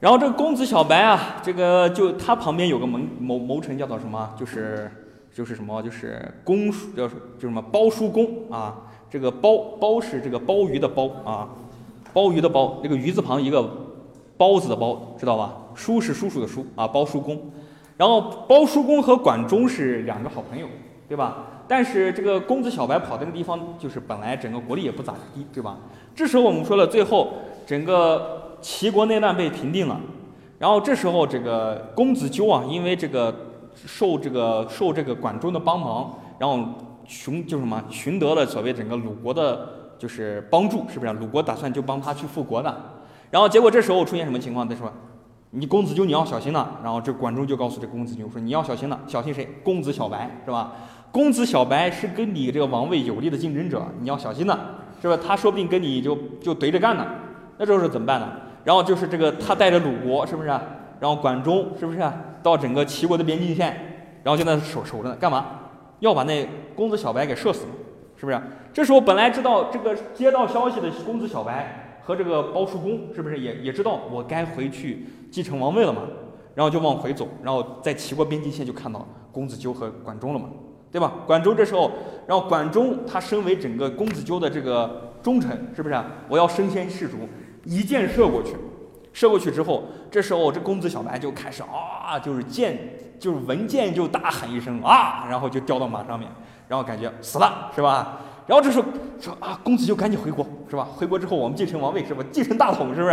[0.00, 4.30] 然后这个公子小白啊，这个就他旁边有个谋谋谋臣叫做什么？
[4.38, 4.90] 就是
[5.32, 5.82] 就是什么？
[5.82, 8.82] 就是公叔叫就什么包叔公啊？
[9.08, 11.48] 这个包包是这个鲍鱼的包啊，
[12.14, 13.68] 鲍鱼的包，这个鱼字旁一个
[14.38, 15.54] 包子的包，知道吧？
[15.74, 17.38] 叔是叔叔的叔啊，包叔公。
[17.96, 20.66] 然后包叔公和管仲是两个好朋友，
[21.08, 21.38] 对吧？
[21.66, 25.76] 但是这个公子小白跑那个地方，就是本来整个国力也不咋地，对吧？
[26.14, 27.32] 这时候我们说了，最后
[27.66, 30.00] 整个齐国内乱被平定了，
[30.58, 33.34] 然后这时候这个公子纠啊，因为这个
[33.74, 36.58] 受这个受这个管仲的帮忙，然后
[37.06, 39.68] 寻就什么寻得了所谓整个鲁国的，
[39.98, 41.12] 就是帮助，是不是？
[41.14, 42.74] 鲁国打算就帮他去复国的，
[43.30, 44.68] 然后结果这时候出现什么情况？
[44.68, 44.92] 他说
[45.50, 49.48] ：“你公子纠你要小心了。”然后这管仲就告诉这公子纠说：“你要小心了，小心谁？
[49.62, 50.72] 公子小白，是吧？”
[51.10, 54.58] 公子小白是跟你这个王位有利的竞争者，你要小心呐，
[55.00, 55.16] 是吧？
[55.16, 57.06] 他说不定跟你就就对着干呢，
[57.56, 58.28] 那这时候怎么办呢？
[58.64, 60.48] 然后就是这个他带着鲁国，是不是？
[60.48, 62.00] 然后管仲，是不是？
[62.42, 63.76] 到整个齐国的边境线，
[64.24, 65.46] 然后就在守守着呢，干嘛？
[66.00, 67.66] 要把那公子小白给射死，
[68.16, 68.40] 是不是？
[68.74, 76.02] 这时候本来知道这个接到消息的公子小白和这个包叔公，是不是也也知道我该回去继承王位了嘛？
[76.56, 80.48] 然后就往回走，然后在齐国边境线就看到公子纠和管仲了嘛？
[80.90, 81.12] 对吧？
[81.24, 81.88] 管仲这时候，
[82.26, 86.04] 然后管仲他身为整个公子纠的这个忠臣，是不是啊？
[86.28, 87.16] 我要身先士卒，
[87.64, 88.56] 一箭射过去，
[89.12, 92.76] 射过去之后，这时候这公子小白就开始啊，就是箭，
[93.20, 96.28] 就是闻箭就大喊一声啊，然后就掉到马上面，
[96.66, 98.18] 然后感觉死了，是吧？
[98.46, 98.84] 然后这时候
[99.18, 100.86] 说啊，公子就赶紧回国，是吧？
[100.94, 102.22] 回国之后我们继承王位，是吧？
[102.30, 103.12] 继承大统，是不是？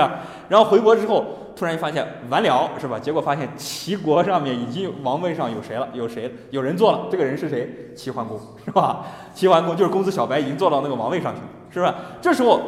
[0.49, 1.25] 然后回国之后，
[1.55, 2.99] 突然发现完了，是吧？
[2.99, 5.87] 结果发现齐国上面已经王位上有谁了？
[5.93, 6.29] 有谁？
[6.49, 7.07] 有人坐了？
[7.09, 7.93] 这个人是谁？
[7.95, 9.05] 齐桓公，是吧？
[9.33, 11.93] 齐桓公就是公子小白已经坐到那个王位上去了，是不是？
[12.21, 12.59] 这时候，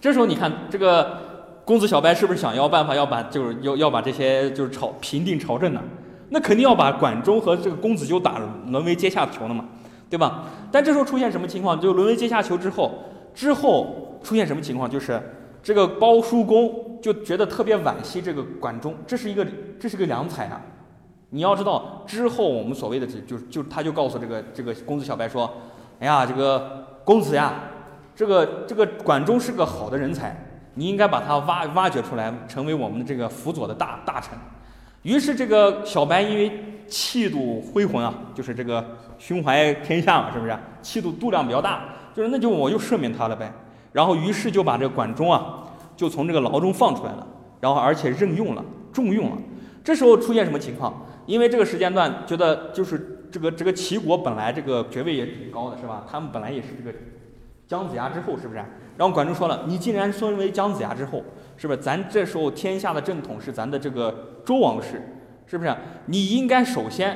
[0.00, 1.16] 这时候你看这个
[1.64, 5.80] 公子小白是不是想要办法要把就是要要把这些就是朝平定朝政呢？
[6.28, 9.64] 那肯定要把管仲和这个公子纠打沦为阶下囚了嘛？
[10.12, 10.44] 对吧？
[10.70, 11.80] 但这时候出现什么情况？
[11.80, 12.92] 就沦为阶下囚之后，
[13.34, 14.88] 之后出现什么情况？
[14.88, 15.18] 就是
[15.62, 19.46] 这个包叔公就觉得特别惋惜这个管仲，这是一个
[19.80, 20.60] 这是个良才啊，
[21.30, 25.50] 你要知道，之后我们所谓的就就就他就告诉这个这个公子小白说
[25.98, 27.54] ：“哎呀，这个公子呀，
[28.14, 30.36] 这个这个管仲是个好的人才，
[30.74, 34.36] 你应该把他挖挖掘出来，成为我们的这个辅佐的大大臣。”
[35.04, 38.84] 于是这个小白因为气度恢宏啊，就是这个
[39.16, 40.54] 胸怀天下嘛，是不是？
[40.82, 41.84] 气度度量比较大，
[42.14, 43.50] 就是那就我就赦免他了呗。
[43.92, 45.64] 然后于是就把这管仲啊，
[45.96, 47.26] 就从这个牢中放出来了，
[47.60, 48.62] 然后而且任用了，
[48.92, 49.38] 重用了。
[49.82, 51.06] 这时候出现什么情况？
[51.24, 56.04] 因为这个时间段觉得就是这个这个齐国本来这个爵位也挺高的，是吧？
[56.10, 56.94] 他们本来也是这个
[57.66, 58.62] 姜子牙之后，是不是？
[58.98, 61.22] 然后管仲说了，你既然身为姜子牙之后，
[61.56, 61.80] 是不是？
[61.80, 64.14] 咱这时候天下的正统是咱的这个
[64.44, 65.00] 周王室，
[65.52, 65.76] 是不是？
[66.06, 67.14] 你应该首先，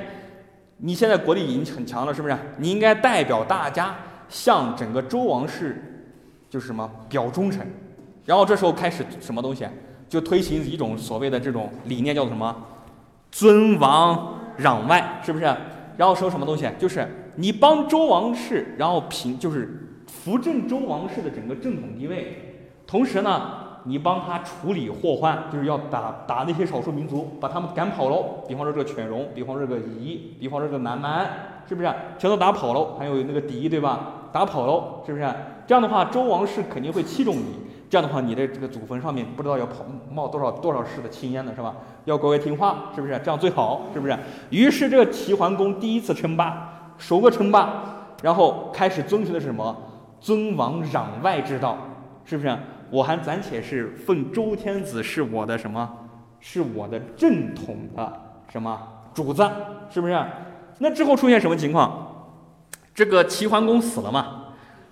[0.77, 2.37] 你现在国力已经很强了，是不是？
[2.59, 3.97] 你应该代表大家
[4.29, 6.05] 向整个周王室，
[6.51, 7.67] 就是什么表忠诚。
[8.27, 9.67] 然后这时候开始什么东西？
[10.07, 12.55] 就推行一种所谓的这种理念，叫做什么？
[13.31, 15.45] 尊王攘外，是不是？
[15.97, 16.69] 然后说什么东西？
[16.79, 28.45] 就是你帮周王室，然后平就是扶正周王室的整个正统地位，同时呢，你帮他处理祸患，就是要打打那些少数民族，把他们赶跑喽。
[28.47, 31.27] 比方说这个犬戎，比方说这个夷，比方说这个南蛮，
[31.69, 31.89] 是不是？
[32.19, 32.97] 全都打跑喽。
[32.99, 34.29] 还有那个狄，对吧？
[34.33, 35.25] 打跑喽，是不是？
[35.67, 37.61] 这样的话，周王室肯定会器重你。
[37.89, 39.77] 这样的话，你的这个祖坟上面不知道要跑
[40.11, 41.73] 冒多少多少世的青烟呢，是吧？
[42.05, 43.17] 要乖乖听话，是不是？
[43.25, 44.19] 这样最好，是不是？
[44.51, 47.85] 于是这个齐桓公第一次称霸，首个称霸，
[48.23, 49.77] 然后开始遵循的是什么？
[50.21, 51.77] 尊王攘外之道，
[52.25, 52.59] 是不是？
[52.91, 55.91] 我还暂且是奉周天子是我的什么？
[56.39, 58.13] 是我的正统的
[58.53, 58.79] 什么
[59.15, 59.43] 主子？
[59.91, 60.25] 是不是？
[60.79, 62.37] 那之后出现什么情况？
[62.95, 64.45] 这个齐桓公死了嘛？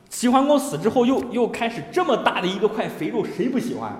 [0.08, 3.92] 齐桓公死之后，又又开始这么大的一个块肥肉，谁不喜欢？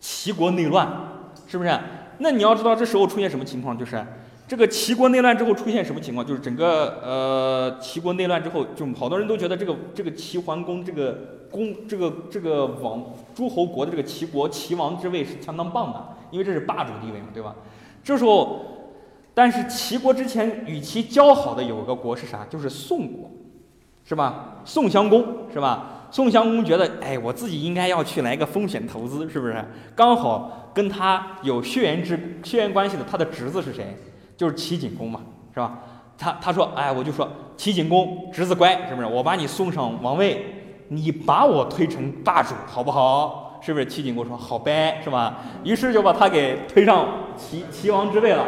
[0.00, 0.86] 齐国内乱，
[1.46, 1.78] 是不是？
[2.18, 3.76] 那你要知道，这时候出现什么情况？
[3.78, 4.04] 就是
[4.46, 6.26] 这个齐国内乱之后出现什么情况？
[6.26, 13.00] 就是整个呃齐国内乱之后，就好多人都觉得这个这个齐桓公这个公这个这个王
[13.34, 17.54] 诸侯国的这个齐国齐王之位是相当棒的，因为这是霸主地位嘛，对吧？
[18.02, 18.60] 这时候，
[19.32, 22.44] 但是齐国之前与其交好的有个国是啥？
[22.50, 23.30] 就是宋国。
[24.06, 24.56] 是吧？
[24.66, 26.08] 宋襄公是吧？
[26.10, 29.64] 宋襄公觉得，哎，我自己应该要去来个风险投资，是不是？
[29.96, 33.96] 刚好跟他有血缘之血缘关系的，他的侄子是谁？
[34.36, 35.22] 就是齐景公嘛，
[35.54, 35.78] 是吧？
[36.18, 37.26] 他他说，哎，我就说
[37.56, 39.06] 齐景公侄子乖，是不是？
[39.06, 43.58] 我把你送上王位，你把我推成霸主，好不好？
[43.62, 43.86] 是不是？
[43.86, 45.38] 齐景公说好呗，是吧？
[45.64, 48.44] 于是就把他给推上齐齐王之位了。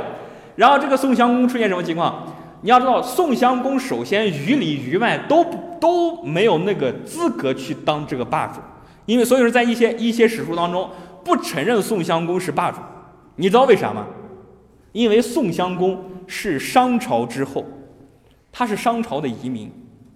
[0.57, 2.27] 然后这个宋襄公出现什么情况？
[2.63, 5.45] 你要知道，宋襄公首先于里于外都
[5.81, 8.61] 都没有那个资格去当这个霸主，
[9.07, 10.91] 因为所以说在一些一些史书当中
[11.25, 12.79] 不承认宋襄公是霸主。
[13.37, 14.07] 你知道为啥吗？
[14.93, 17.65] 因为宋襄公是商朝之后，
[18.51, 19.71] 他是商朝的移民，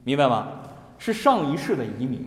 [0.04, 0.48] 明白吗？
[1.00, 2.24] 是上一世的移民，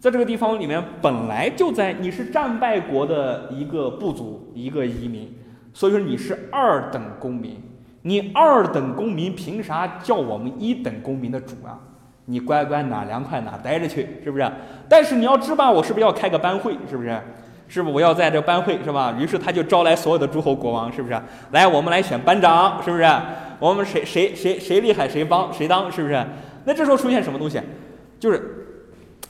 [0.00, 5.32] 在这个地方里面本来就在你是战败国的一个部族一个移民，
[5.72, 7.56] 所以说你是二等公民。
[8.02, 11.78] 你二等公民凭啥叫我们一等公民的主啊？
[12.24, 14.48] 你乖乖哪凉快哪待着去，是不是？
[14.88, 16.76] 但是你要知吧，我是不是要开个班会？
[16.90, 17.20] 是不是？
[17.68, 19.12] 是不是我要在这班会是吧？
[19.18, 21.20] 于是他就招来所有的诸侯国王，是不是？
[21.50, 23.04] 来，我们来选班长，是不是？
[23.58, 26.24] 我们谁谁谁谁厉害谁帮谁当，是不是？
[26.64, 27.60] 那这时候出现什么东西？
[28.26, 28.66] 就是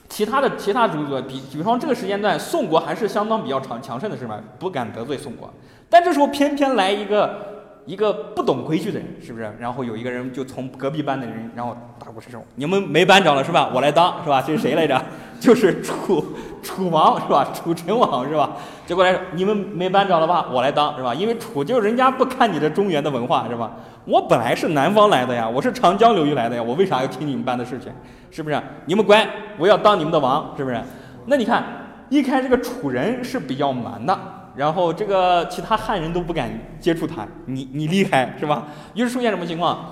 [0.09, 4.41] 其他的其他诸国比比方这个时间段，宋国还是相当比较强强盛的，是吧？
[4.57, 5.53] 不敢得罪宋国。
[5.87, 7.53] 但这时候偏偏来一个。
[7.87, 9.49] 一个不懂规矩的人，是不是？
[9.57, 13.71] 然后有一个人就从隔壁班的人，然后打过去说：“你们没班长了是吧？
[13.73, 14.43] 我来当，是吧？
[14.45, 15.01] 这是谁来着？
[15.39, 16.21] 就是楚
[16.61, 17.47] 楚王是吧？
[17.53, 18.57] 楚成王是吧？
[18.85, 20.47] 结果来，你们没班长了吧？
[20.51, 21.15] 我来当是吧？
[21.15, 23.71] 因为楚就人家不看你的中原的文化是吧？
[24.07, 27.91] 我本来是南方来的呀，我是长江流域来的呀，我为啥要听你们班的事情？
[28.31, 28.57] 是不是？
[28.85, 29.27] 你们乖，
[29.57, 30.81] 我要当你们的王，是不是？
[31.25, 31.61] 那你看，
[32.07, 34.17] 一开这个楚人是比较蛮的。”
[34.55, 36.49] 然后这个其他汉人都不敢
[36.79, 38.63] 接触他，你你厉害是吧？
[38.93, 39.91] 于是出现什么情况？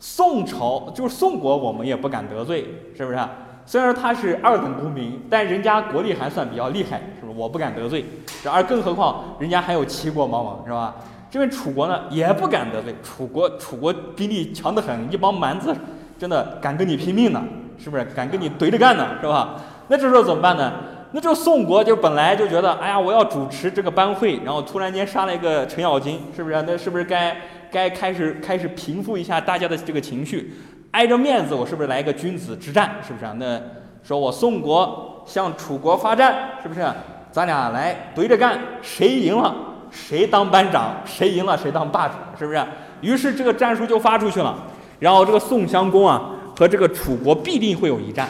[0.00, 2.66] 宋朝就是宋国，我们也不敢得罪，
[2.96, 3.18] 是不是？
[3.64, 7.38] 虽然他是二等公民，但人家国力还算比较厉害，是不是？
[7.38, 8.04] 我不敢得罪。
[8.50, 10.96] 而更何况人家还有齐国帮忙，是吧？
[11.30, 15.74] 这边楚国呢也不敢得罪，楚国楚国兵力强得很，一帮蛮子
[16.18, 17.42] 真的敢跟你拼命呢，
[17.78, 18.04] 是不是？
[18.14, 19.56] 敢跟你怼着干呢，是吧？
[19.88, 20.72] 那这时候怎么办呢？
[21.12, 26.62] 那这个宋国就本来就觉得，哎呀，我要主持这个班会，然后突然间杀了一个程咬金，是不是？
[26.66, 27.36] 那是不是该
[27.70, 30.52] 该开始开始平复一下大家的这个情绪？
[30.90, 32.96] 挨着面子，我是不是来一个君子之战？
[33.06, 33.32] 是不是？
[33.34, 33.60] 那
[34.02, 36.84] 说我宋国向楚国发战，是不是？
[37.30, 39.54] 咱俩来对着干，谁赢了，
[39.90, 42.62] 谁当班长，谁赢了谁当霸主，是不是？
[43.00, 44.56] 于是这个战术就发出去了，
[44.98, 48.28] 然后这个宋襄公啊和这个楚国必定会有一战，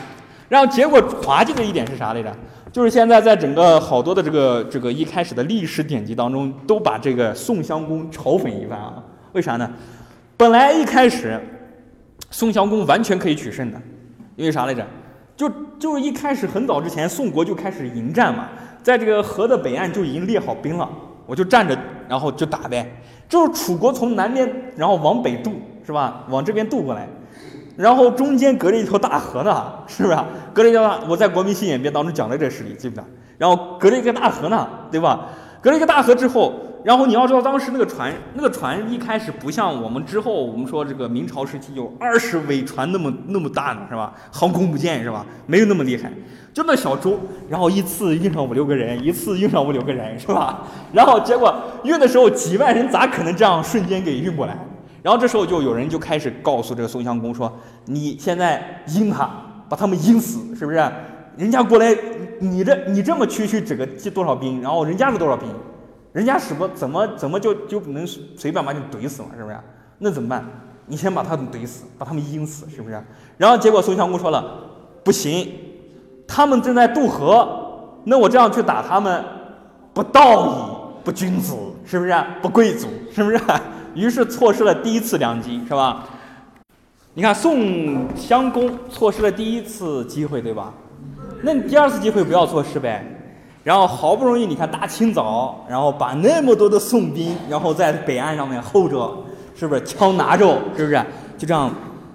[0.48, 2.32] 然后结果滑稽的一点是啥来着？
[2.72, 9.02] 就是现在在整个好多的这个这个一开始的历史典籍当中，都把这个宋襄公嘲讽一番啊。
[9.32, 9.70] 为啥呢？
[10.36, 11.40] 本来一开始
[12.30, 13.80] 宋襄公完全可以取胜的，
[14.34, 14.84] 因为啥来着？
[15.36, 18.48] 就就是一开始很早之前，宋国就开始迎战嘛，
[18.82, 20.88] 在这个河的北岸就已经列好兵了，
[21.26, 21.76] 我就站着，
[22.08, 22.90] 然后就打呗。
[23.28, 25.52] 就是楚国从南边然后往北渡，
[25.84, 26.24] 是吧？
[26.28, 27.08] 往这边渡过来。
[27.76, 30.16] 然后中间隔着一条大河呢，是不是？
[30.54, 33.04] 隔着一条大，我在《国民新演变》当中讲了这个事例，记不记得？
[33.36, 35.26] 然后隔着一个大河呢，对吧？
[35.60, 36.54] 隔着一个大河之后，
[36.86, 44.14] 然后你要知道，当时那个船，那个船一开始不像我们之后，我们说这个明朝时期有二十尾船那么那么大呢，是吧？
[44.30, 45.26] 航空母舰是吧？
[45.46, 46.12] 没有那么厉害，
[46.54, 47.18] 就那小舟，
[47.48, 50.62] 然后一次运上五六个人，一次运上五六个人，是吧？
[50.92, 54.56] 然后结果运的时候几万人咋可能这样瞬间给运过来？
[55.02, 57.52] 然后这时候就有人就开始告诉这个宋襄公说
[57.86, 59.28] ：“你现在阴他，
[59.68, 60.76] 把他们阴死，是不是？
[61.36, 61.92] 人家过来，
[62.38, 65.48] 你这你这么区区指个多少兵，然后人家是多少兵，
[66.16, 69.56] 人家什么怎么怎么就就能随便把你怼死嘛，是不是？
[69.98, 70.42] 那怎么办？
[70.86, 72.98] 你先把他们怼死，把他们阴死，是不是？
[73.36, 74.42] 然后结果宋襄公说了，
[75.04, 75.52] 不行，
[76.26, 79.22] 他们正在渡河，那我这样去打他们，
[79.92, 81.54] 不道义，不君子，
[81.84, 82.14] 是不是？
[82.40, 83.38] 不贵族，是不是？”
[83.94, 86.02] 于是错失了第一次良机，是吧？
[87.12, 90.72] 你看宋襄公错失了第一次机会，对吧？
[91.42, 93.12] 那你第二次机会不要错失呗。
[93.66, 99.12] 然后好不容易，你看大清早，然后把那么多的宋兵，然后在北岸上面候着，
[99.56, 101.04] 是不是枪拿着，是不是？
[101.36, 101.68] 就这样，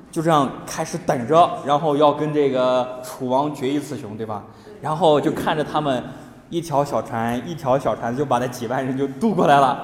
[0.09, 4.41] 就这样开始等着，然后要跟这个楚王决一雌雄，对吧？
[4.79, 6.01] 然后就看着他们
[6.49, 9.77] 一条小船，一条小船就把那几万人就渡过来了。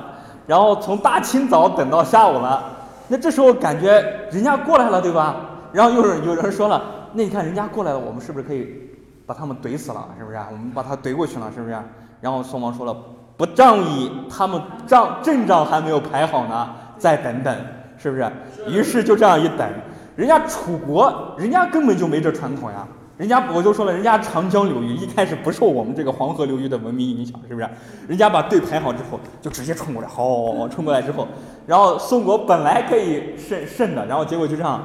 [0.46, 2.64] 然后从大清早等到下午了，
[3.10, 4.02] 那这时候感觉
[4.32, 5.36] 人家过来了，对吧？
[5.74, 8.90] 然后又是有人说了，那你看人家过来了，我们是不是可以
[9.28, 10.08] 把他们怼死了？
[10.18, 10.38] 是不是？
[10.50, 11.76] 我们把他怼过去了，是不是？
[12.22, 12.98] 然后宋王说了，
[13.36, 17.56] 不仗义，他们仗阵仗还没有排好呢，再等等，
[17.98, 18.32] 是不是？
[18.70, 19.70] 于是就这样一等，
[20.16, 22.88] 人家楚国，人家根本就没这传统呀。
[23.18, 27.68] 人家我就说了，人家长江流域一开始不受我们这个黄河流域的文明影响，是不是？
[28.08, 31.28] 人家把队排好之后，就直接冲过来，好，冲过来之后，
[31.66, 34.82] 然后宋国本来可以胜胜的，然后结果就这样，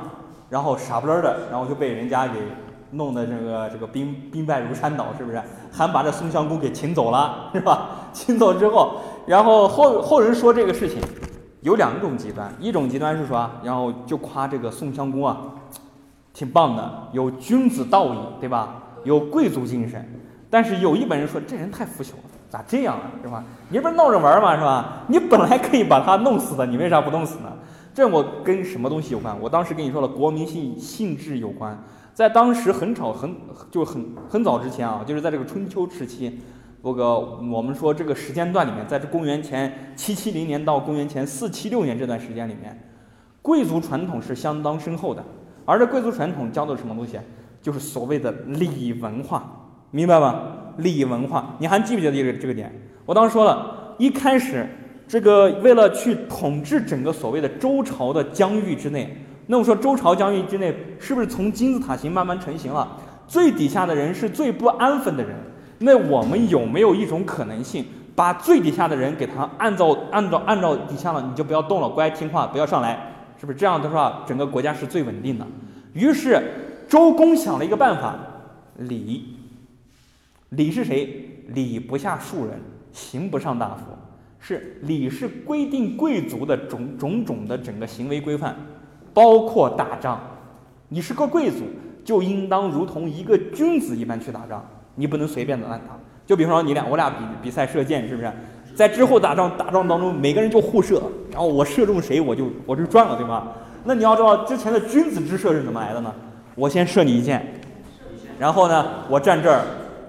[0.49, 2.40] 然后傻不愣的，然后就被人家给
[2.93, 5.43] 弄得这个这个兵兵败如山倒，是不是？
[5.70, 7.90] 还把这宋襄公给请走了， 是吧？
[8.12, 10.99] 请走之后，然后后后人说这个事情
[11.61, 15.36] 有两种极端，一种极端是说，然后就夸这个宋襄公啊。
[16.34, 18.82] 挺棒的，有君子道义，对吧？
[19.05, 20.03] 有贵族精神。
[20.49, 23.45] 但是有一本人说，这人太腐朽了，咋这样啊，是吧？
[23.68, 25.03] 你不是闹着玩吗，是吧？
[25.09, 27.53] 你本来可以把他弄死的，你为啥不弄死呢？
[27.93, 29.38] 这我跟什么东西有关？
[29.38, 31.78] 我当时跟你说了，国民性性质有关。
[32.14, 33.34] 在当时很早很
[33.70, 36.38] 就很很早之前啊，就是在这个春秋时期，
[36.82, 42.78] 这个我们说这个时间段里面，在这公元前七七零年到公元前四七六年这段时间里面，
[43.40, 45.24] 贵族传统是相当深厚的。
[45.64, 47.18] 而这贵族传统教的什么东西？
[47.62, 50.74] 就是所谓的礼文化，明白吧？
[50.78, 52.74] 礼文化，你还记不记得这个这个点？
[53.06, 54.68] 我当时说了一开始，
[55.06, 59.16] 这个为了去统治整个所谓的周朝的疆域之内，
[59.47, 62.97] 那我说周朝疆域之内是不是从金字塔形慢慢成型了？
[63.26, 65.34] 最底下的人是最不安分的人，
[65.78, 67.84] 那我们有没有一种可能性，
[68.14, 73.09] 把最底下的人给他按照按照按照底下了，你就不要动了，乖听话，不要上来。
[73.40, 75.47] 是不是这样的话，整个国家是最稳定的？
[75.95, 76.40] 于是
[76.88, 78.14] 周公想了一个办法，
[78.76, 79.36] 礼。
[80.51, 81.45] 礼是谁？
[81.49, 82.61] 礼不下庶人，
[82.93, 83.86] 刑不上大夫。
[84.38, 88.55] 是礼是规定贵族的种种种的整个行为规范，
[89.12, 90.20] 包括打仗。
[90.88, 91.64] 你是个贵族，
[92.04, 95.98] 就应当如同一个君子一般去打仗，你不能随便的乱打。
[96.26, 98.30] 就比方说你俩，我俩比比赛射箭，是不是？
[98.74, 103.48] 在之后打仗打仗当中，每个人就互射，然后我射中谁，我就我就赚了，对吗？
[103.84, 106.14] 那你要知道之前的君子之射是怎么来的呢？
[106.54, 107.44] 我先射你一箭，
[108.38, 109.62] 然后呢，我站这儿，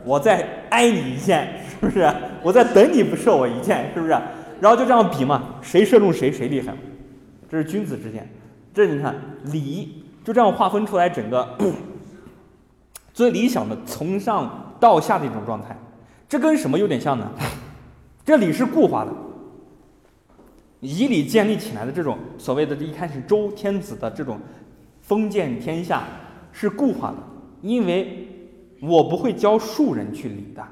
[0.06, 2.10] 我再挨你一箭，是不是？
[2.42, 4.12] 我在等你不射我一箭，是不是？
[4.62, 6.74] 然后就这样比嘛，谁射中谁谁厉害，
[7.50, 8.30] 这是君子之箭。
[8.74, 9.16] 这你看
[9.52, 11.58] 礼就这样划分出来整个
[13.14, 15.78] 最理想的从上到下的一种状态，
[16.28, 17.30] 这跟什么有点像呢？
[18.26, 19.12] 这礼是固化的，
[20.80, 24.40] 以礼建立起来的这种所谓的一开始周天子的这种
[25.02, 26.04] 封建天下
[26.52, 27.18] 是固化的，
[27.62, 28.28] 因为
[28.82, 30.64] 我不会教庶人去礼的，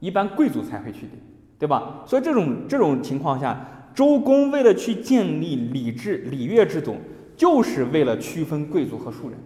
[0.00, 1.12] 一般贵族才会去礼，
[1.58, 2.02] 对吧？
[2.06, 6.96] 所以这种这种情况下，周公为了去建立礼制礼乐制度，
[7.36, 9.38] 就是为了区分贵族和庶人。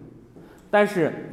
[0.69, 1.29] 但是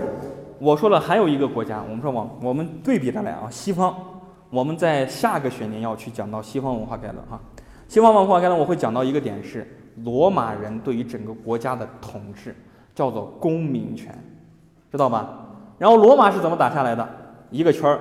[0.58, 3.94] 我说了，还有一个国家，我们说往我们对比着来啊，西方，
[4.50, 7.40] 我们在下个学年要去讲到西方文化概论哈。
[7.86, 9.66] 西方文化概论我会讲到一个点是，
[10.04, 12.54] 罗马人对于整个国家的统治
[12.94, 14.12] 叫做公民权，
[14.90, 15.46] 知道吧？
[15.78, 17.08] 然后罗马是怎么打下来的？
[17.50, 18.00] 一个圈儿。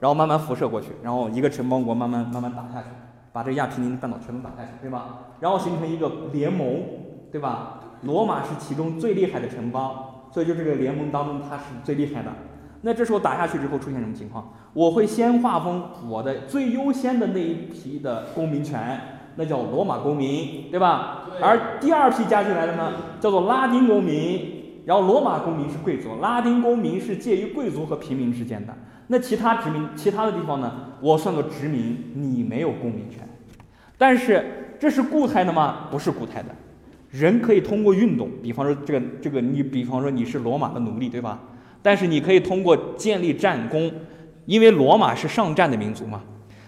[0.00, 2.88] 然后慢慢辐射过去，然后一个城邦国慢慢慢慢打下去，
[3.32, 5.28] 把这亚平宁半岛全都打下去，对吧？
[5.38, 6.82] 然后形成一个联盟，
[7.30, 7.81] 对吧？
[8.02, 9.94] 罗马是其中最厉害的城邦，
[10.30, 12.30] 所以就这个联盟当中它是最厉害的。
[12.82, 14.52] 那这时候打下去之后出现什么情况？
[14.72, 19.00] 我会先划分我的最优先的那一批的公民权，
[19.36, 21.28] 那叫罗马公民，对吧？
[21.40, 28.74] 而第二批加进来的呢，叫做拉丁公民，然后罗马公民是贵族，拉丁公民是介于贵族和平民之间的。
[29.06, 30.72] 那其他殖民其他的地方呢？
[31.00, 33.20] 我算作殖民，你没有公民权。
[33.96, 35.86] 但是这是固态的吗？
[35.90, 36.48] 不是固态的。
[37.12, 41.38] 人可以通过运动，比方说这个这个，你比方说你是罗马的奴隶，对吧？
[41.82, 43.92] 但是你可以通过建立战功，
[44.46, 46.22] 因为罗马是上战的民族嘛。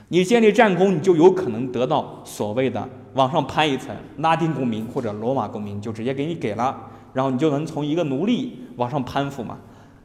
[0.09, 6.79] 你建立战功，你就有可能得到所谓的往上攀一层拉丁公民或者罗马公民，就直接给你给了，
[7.15, 9.57] 然后你就能从一个奴隶往上攀附嘛。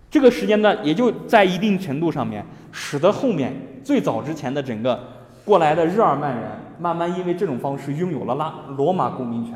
[0.09, 4.97] 这个时间段也就在一定程度上面，使得后面最早之前的整个
[5.43, 9.53] 过来的日耳曼人，慢慢因为这种方式拥有了拉罗马公民权。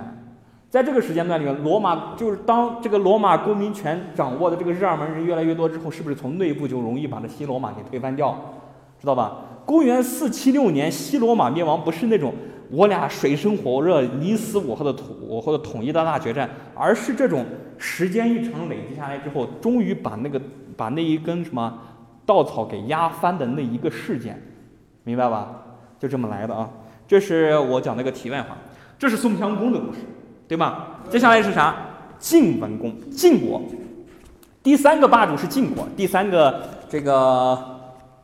[0.74, 8.36] 在这个时间段里面，罗马就是当这个罗马公民权掌握的这个日耳曼人越来越多之后，是不是从内部就容易把这西罗马给推翻掉？
[9.00, 9.38] 知道吧？
[9.68, 12.34] 公元四七六年西罗马灭亡，不是那种
[12.72, 17.46] 我俩水深火热、你死我活的统我活的统一的大决战，而是这种。
[17.78, 20.42] 时间一长，累积下来之后，终于把那个
[20.76, 21.78] 把那一根什么
[22.26, 24.42] 稻草给压翻的那一个事件，
[25.04, 25.52] 明白吧？
[26.00, 26.68] 就这么来的啊！
[27.08, 28.58] 这是我讲那个题外话，
[28.98, 30.00] 这是宋襄公的故事，
[30.48, 30.88] 对吧？
[31.10, 31.76] 接下来是啥？
[32.20, 33.62] 晋文公，晋国
[34.62, 37.58] 第三个霸主是晋国，第三个这个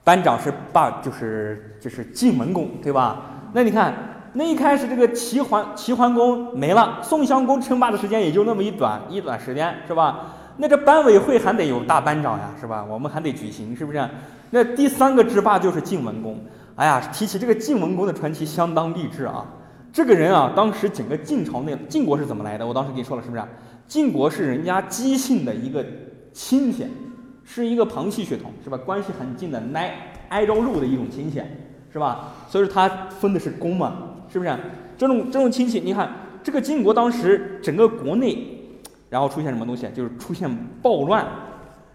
[0.04, 3.22] 班长是霸，就是就是晋文公，对吧？
[3.54, 3.94] 那你看。
[4.32, 10.20] 那一开始这个齐桓齐桓公没了，宋襄公称霸的时间也就那么一短一短时间，是吧？
[10.58, 12.86] 那这班委会还得有大班长呀，是吧？
[12.88, 14.08] 我们还得举行，是不是？
[14.52, 16.40] 那第三个制霸就是晋文公。
[16.76, 19.44] 哎呀，提起这个晋文公的传奇，相当励志啊！
[20.00, 22.66] 这个人啊，当时整个晋朝内晋国是怎么来的？
[22.66, 23.44] 我当时跟你说了，是不是？
[23.86, 25.86] 晋国是人家姬姓的一个
[26.32, 26.88] 亲戚，
[27.44, 28.78] 是一个旁系血统，是吧？
[28.78, 29.94] 关系很近的，挨
[30.30, 31.42] 挨着肉的一种亲戚，
[31.92, 32.34] 是吧？
[32.48, 34.16] 所以说他分的是公嘛。
[34.30, 34.58] 是不是
[34.98, 35.82] 这种这种亲戚？
[35.82, 36.10] 你看
[36.42, 38.58] 这个晋国当时整个国内，
[39.10, 39.86] 然后出现什么东西？
[39.94, 40.50] 就是出现
[40.82, 41.28] 暴乱，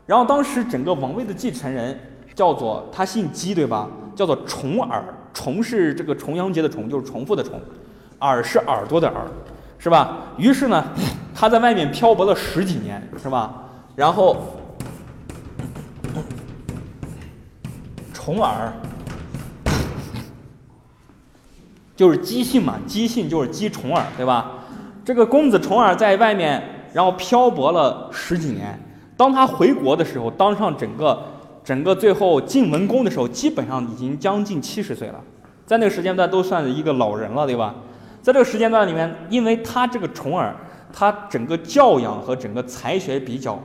[0.05, 1.99] 然后当时整个王位的继承人
[2.35, 3.89] 叫做他姓姬对吧？
[4.15, 5.03] 叫做重耳，
[5.33, 7.59] 重是这个重阳节的重，就是重复的重，
[8.25, 9.23] 耳是耳朵的耳，
[9.79, 10.17] 是吧？
[10.39, 10.83] 于是呢，
[11.35, 13.53] 他在外面漂泊了十几年，是吧？
[13.95, 14.37] 然后
[18.15, 18.73] 重耳。
[21.95, 24.51] 就是姬姓嘛，姬姓就是姬重耳，对吧？
[25.05, 26.61] 这个公子重耳在外面，
[26.93, 28.77] 然后漂泊了十几年。
[29.17, 31.23] 当他回国的时候，当上整个
[31.63, 35.21] 整个最后晋文公的时候，基本上已经将近七十岁了，
[35.67, 37.75] 在那个时间段都算是一个老人了，对吧？
[38.25, 40.57] 在这个时间段里面，因为他这个重耳，
[40.91, 43.63] 他整个教养和整个才学比较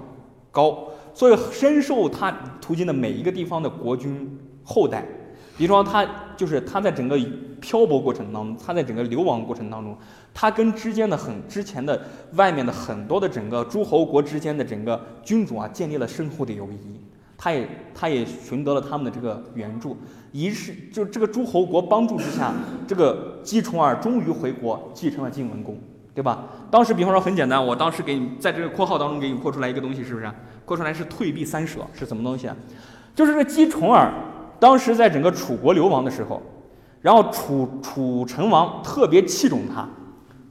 [0.51, 0.77] 高，
[1.13, 2.29] 所以深受他
[2.59, 5.05] 途经的每一个地方的国君厚待。
[5.57, 6.05] 比如说，他
[6.35, 7.17] 就是他在整个
[7.61, 9.97] 漂泊过程当中，他在整个流亡过程当中，
[10.33, 11.97] 他跟之间的很之前的
[12.33, 16.99] 外面的很多的整个诸侯国之间的整个君主啊，建立了深厚的友谊。
[17.41, 17.65] 他也
[17.95, 19.97] 他也寻得了他们的这个援助，
[20.33, 22.51] 于是就这个诸侯国帮助之下，
[22.85, 25.79] 这个姬重耳终于回国继承了晋文公，
[26.13, 26.43] 对吧？
[26.69, 30.29] 当时比方说很简单，我当时给你在这个括号当中给你括出来一个东西，是不是？
[30.65, 32.55] 括出来是退避三舍是什么东西啊？
[33.15, 34.11] 就是这姬重耳。
[34.59, 36.41] 当时在整个楚国流亡的时候，
[37.01, 39.87] 然后楚楚成王特别器重他，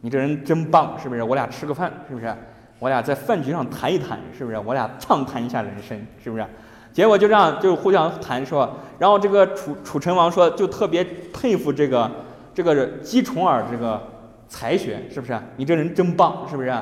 [0.01, 1.22] 你这人真棒，是不是？
[1.22, 2.34] 我俩吃个饭，是不是？
[2.78, 4.57] 我俩在饭局上谈一谈，是不是？
[4.59, 6.47] 我俩畅谈一下人生，是不是？
[6.93, 8.68] 结果就这样就互相谈说，
[8.99, 12.11] 然后这个楚楚成王说就特别佩服这个
[12.53, 14.01] 这个姬重耳这个
[14.49, 15.39] 才学，是不是？
[15.57, 16.74] 你这人真棒，是不是？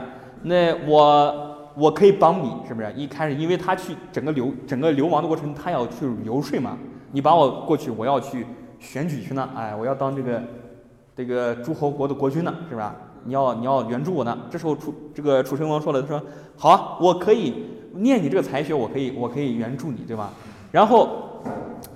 [0.42, 2.90] 那我我可以帮你，是不是？
[2.94, 6.78] 一开始因为他去整个流整个流亡的过程，他要去游说嘛。
[7.12, 8.46] 你把我过去，我要去
[8.78, 10.42] 选举去呢，哎，我要当这个
[11.14, 12.94] 这个诸侯国的国君呢，是吧？
[13.24, 14.38] 你要你要援助我呢。
[14.48, 16.22] 这时候楚这个楚成王说了，他说
[16.56, 17.64] 好，我可以
[17.94, 20.30] 念你这个才学，我可以我可以援助你，对吧？
[20.70, 21.42] 然后，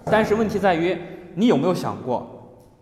[0.04, 0.96] 但是问题在于，
[1.34, 2.26] 你有没有想过，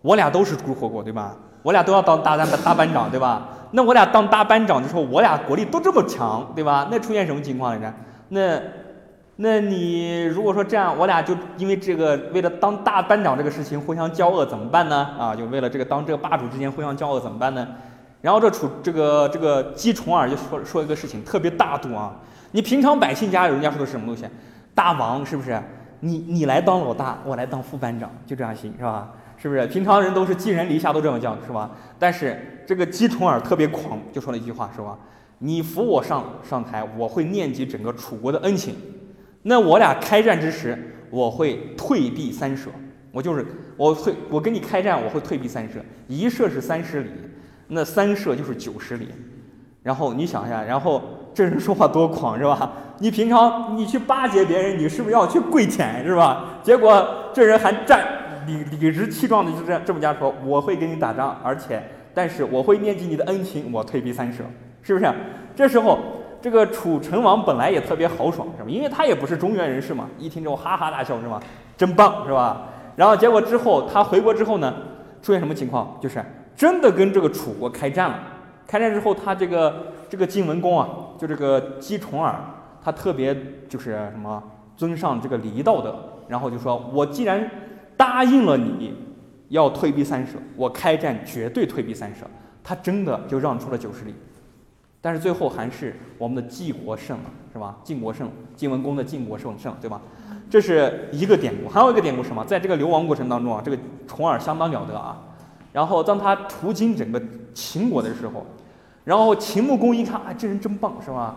[0.01, 1.35] 我俩都是诸侯国，对吧？
[1.61, 3.49] 我俩都要当大班大班长，对吧？
[3.71, 6.87] 那我俩当大班长的时候，我俩国力都这么强，对吧？
[6.89, 7.93] 那出现什么情况来着？
[8.29, 8.61] 那，
[9.35, 15.09] 那你如果说这样，我俩就因为这个为了当大班长这个事情互相交恶怎么办呢？
[15.19, 17.67] 啊，就为了这个当这个霸主之间互相交恶怎么办呢？
[18.21, 22.15] 然后这楚这个这个姬重耳就说说一个事情，特别大度啊。
[22.51, 24.25] 你平常百姓家人家说的是什么东西？
[24.73, 25.61] 大王是不是？
[26.01, 29.11] 你你来当老大，我来当副班长，就这样行是吧？
[29.37, 29.67] 是不是？
[29.67, 31.71] 平常人都是寄人篱下，都这么叫是吧？
[31.97, 34.97] 但是这个姬重耳特别狂，就说了一句话是吧？
[35.39, 38.75] 你扶我上上台，我会念及整个楚国的恩情。
[39.43, 40.77] 那我俩开战之时，
[41.09, 42.69] 我会退避三舍。
[43.11, 43.45] 我就是
[43.75, 45.79] 我会我跟你开战，我会退避三舍。
[46.07, 47.09] 一舍是三十里，
[47.67, 49.07] 那三舍就是九十里。
[49.81, 51.01] 然后你想一下，然后
[51.39, 52.69] 这人说话多狂是吧？
[52.97, 56.43] 你平常你去巴结别人，你是不是要去跪舔是吧？
[56.61, 57.01] 结果
[57.33, 58.05] 这人还站
[58.45, 61.81] 理理直气壮的就这样这么家说，我会跟你打仗，而且
[62.13, 64.43] 但是我会念及你的恩情，我退避三舍，
[64.81, 65.09] 是不是？
[65.55, 65.97] 这时候
[66.41, 68.69] 这个楚成王本来也特别豪爽，是吧？
[68.69, 71.39] 因为他也不是中原人士嘛，一听之后哈哈大笑是吧？
[71.77, 72.63] 真棒是吧？
[72.97, 74.73] 然后结果之后他回国之后呢，
[75.21, 75.97] 出现什么情况？
[76.01, 76.21] 就是
[76.53, 78.19] 真的跟这个楚国开战了。
[78.67, 82.35] 开战之后，他这个这个晋文公啊，就这个姬重耳，
[82.83, 83.37] 他特别
[83.69, 84.41] 就是什么
[84.75, 85.95] 尊上这个礼仪道德，
[86.27, 87.49] 然后就说：“我既然
[87.95, 88.93] 答应了你
[89.49, 92.25] 要退避三舍，我开战绝对退避三舍。”
[92.63, 94.15] 他真的就让出了九十里，
[94.99, 97.77] 但是最后还是我们的晋国胜了，是吧？
[97.83, 100.01] 晋国胜，晋文公的晋国胜胜，对吧？
[100.49, 102.43] 这是一个典故，还有一个典故什么？
[102.45, 105.21] 在这个流亡过程当中啊，这个重耳相当了得啊。
[105.71, 107.21] 然后当他途经整个
[107.53, 108.45] 秦国的时候。
[109.09, 111.35] 然后秦穆公一看，啊，这人真棒，是吧？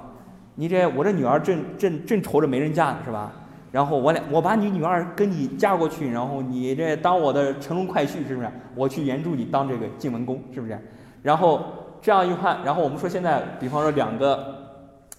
[0.56, 3.32] 你这我这女儿正正正愁着没人嫁呢，是吧？
[3.70, 8.50] 然后我俩我把你女儿跟你嫁过去，然后你这当我的乘龙快婿，是不是？
[8.74, 10.78] 我去援助你当这个晋文公，是不是？
[11.22, 11.64] 然后
[12.02, 14.54] 这样一换，然后我们说现在，比方说两个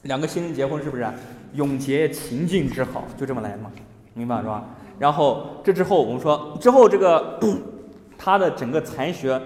[0.04, 1.08] 两个新人结婚，是不是？
[1.54, 3.72] 永结秦晋之好，就这么来嘛，
[4.14, 4.64] 明白是吧？
[5.00, 7.40] 然后这之后我们说之后这个
[8.16, 9.42] 他的整个才学。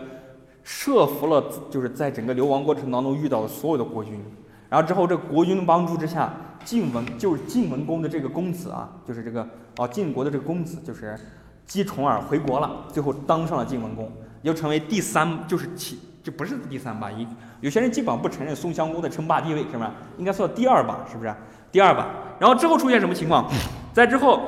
[0.70, 1.42] 设伏了，
[1.72, 4.22] 就是在整个流亡过程当中遇到的所有的国君，
[4.68, 6.30] 然后之后这国君的帮助之下，
[6.66, 9.48] 晋文就是晋文公的这个公子啊，就是这个
[9.78, 11.18] 哦晋国的这个公子就是
[11.66, 14.12] 姬重耳回国了，最后当上了晋文公，
[14.42, 17.26] 又成为第三，就是其就不是第三把，一
[17.62, 19.94] 有些人基本上不承认宋襄公的称霸地位，是吧？
[20.18, 21.34] 应该算第二把，是不是？
[21.72, 22.10] 第二把，
[22.40, 23.50] 然后之后出现什么情况？
[23.94, 24.42] 在之后。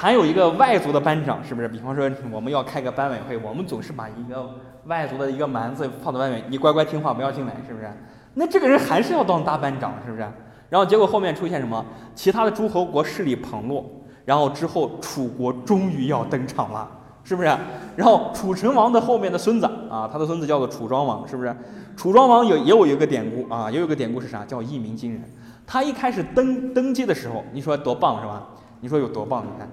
[0.00, 1.68] 还有一个外族的班长，是不是？
[1.68, 4.48] 比方说 我们要开个班委会，我们总是把一个
[4.86, 7.86] 外族的一个蛮子放在外面，你乖乖听话，不要进来，是不是？
[8.32, 10.26] 那这个人还是要当大班长，是不是？
[10.70, 11.84] 然后结果后面出现什么？
[12.14, 13.84] 其他的诸侯国势力旁落，
[14.24, 16.90] 然后之后楚国终于要登场了，
[17.22, 17.54] 是不是？
[17.94, 21.54] 然后楚成王的后面的孙子啊，他的孙子叫做楚庄王，是不是？
[21.94, 24.46] 楚庄王有也有一个典故啊，也有个典故是啥？
[24.46, 25.22] 叫一鸣惊人。
[25.66, 28.48] 他一开始登登基的时候，你说多棒是吧？
[28.80, 29.44] 你说有多棒？
[29.44, 29.68] 你看，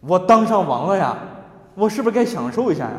[0.00, 1.16] 我当上王了呀，
[1.74, 2.96] 我是不是该享受一下呀？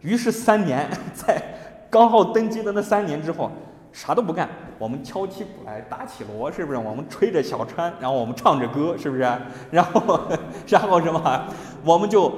[0.00, 1.42] 于是三年， 在
[1.90, 3.50] 刚好登基的那三年之后，
[3.92, 6.78] 啥都不干，我们敲起鼓来，打起锣，是不是？
[6.78, 9.22] 我们吹着小川，然后我们唱着歌，是不是？
[9.70, 10.20] 然后，
[10.68, 11.44] 然后什么？
[11.84, 12.32] 我们就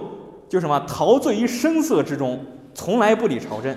[0.48, 2.40] 就什么陶醉于声色之中，
[2.72, 3.76] 从来不理朝政。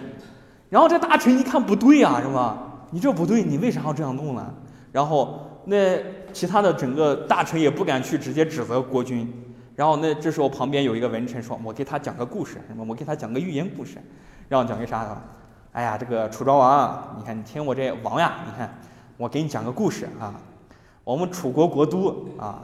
[0.69, 2.57] 然后这大臣一看不对呀，是吧？
[2.91, 4.53] 你这不对，你为啥要这样弄呢？
[4.91, 5.47] 然后。
[5.63, 5.95] 那
[6.33, 9.31] 其他的整个大臣也不敢去直接指责国君，
[9.75, 12.85] 然后那这时候旁边有一个文臣说：“我给他讲个故事，什么？
[12.87, 13.97] 我给他讲个寓言故事，
[14.47, 15.21] 让我讲个啥呢？
[15.71, 18.73] 哎呀，这个楚庄王，你看你听我这王呀，你看
[19.17, 20.35] 我给你讲个故事啊。
[21.03, 22.63] 我们楚国国都啊，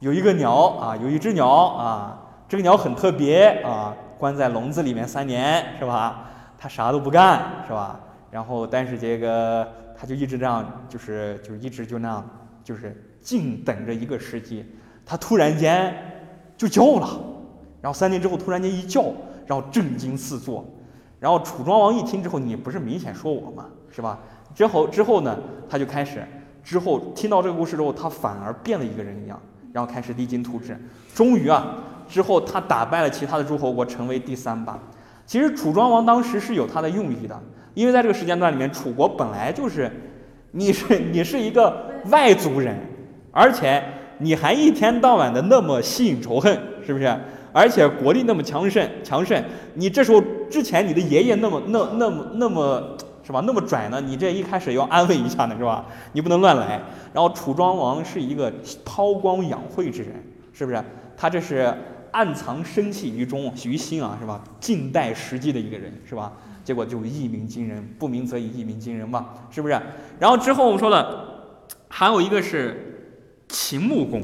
[0.00, 2.18] 有一个鸟啊，有一只鸟啊，
[2.48, 6.24] 这个鸟很特别啊，关在笼子里面三年是吧？
[6.56, 8.00] 它啥都不干是吧？
[8.30, 9.66] 然后但是这个。
[9.98, 12.30] 它就一直这样，就是就一直就那样，
[12.62, 14.62] 就是静等着一个时机。
[15.06, 16.15] 它突然间
[16.56, 17.20] 就叫了，
[17.80, 19.04] 然后三年之后突然间一叫，
[19.46, 20.64] 然后震惊四座。
[21.18, 23.66] 然后楚庄王一听之后，你不是明显说我吗？
[23.90, 24.18] 是吧？
[24.54, 25.38] 之后之后呢，
[25.68, 26.22] 他就开始
[26.62, 29.40] 之后听到这个故事之后，他反而变了一个人一样，
[29.72, 30.78] 然后开始励精图治。
[31.14, 31.76] 终于啊，
[32.08, 34.78] 之后他打败了其他的诸侯国，成为第三霸。
[35.24, 37.40] 其实楚庄王当时是有他的用意的。
[37.74, 39.90] 因为在这个时间段里面，楚国本来就是，
[40.52, 42.74] 你是你是一个外族人，
[43.30, 43.82] 而且
[44.18, 47.14] 你还一天到晚的那么吸引仇恨，是不是？
[47.52, 49.42] 而且国力那么强盛强盛，
[49.74, 53.42] 你这时候之前你的爷爷那么那那么那么是吧？
[53.46, 54.00] 那么拽呢？
[54.00, 55.84] 你这一开始要安慰一下呢，是吧？
[56.12, 56.80] 你不能乱来。
[57.12, 58.52] 然后楚庄王是一个
[58.84, 60.12] 韬光养晦之人，
[60.52, 60.82] 是不是？
[61.16, 61.72] 他这是。
[62.12, 64.42] 暗藏生气于中于心啊，是吧？
[64.58, 66.32] 静待时机的一个人，是吧？
[66.64, 69.78] 结果就一鸣惊人，不鸣则已，一鸣惊人嘛，是不是？
[70.18, 71.42] 然后之后我们说了，
[71.88, 72.85] 还有一个是
[73.48, 74.22] 秦穆公，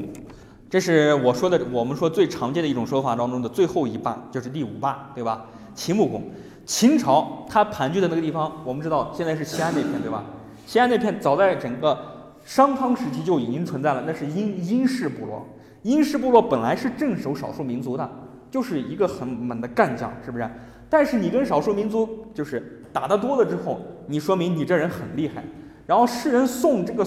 [0.69, 5.45] 这是我说的，我们说最常见的一种说法当中的最后一霸，就是第五霸，对吧？
[5.73, 6.23] 秦穆公，
[6.65, 10.23] 秦朝它盘踞的那个地方，我们知道现在是西安那片，对吧？
[10.65, 11.97] 西安那片早在整个
[12.45, 15.47] 商汤时期就已经存在了，那是殷殷氏部落。
[15.81, 18.09] 殷氏部落本来是镇守少数民族的，
[18.49, 20.49] 就是一个很猛的干将，是不是？
[20.89, 25.43] 但是你跟少数民族就是打得多了之后，你说明你这人很厉害。
[25.85, 27.05] 然后世人送这个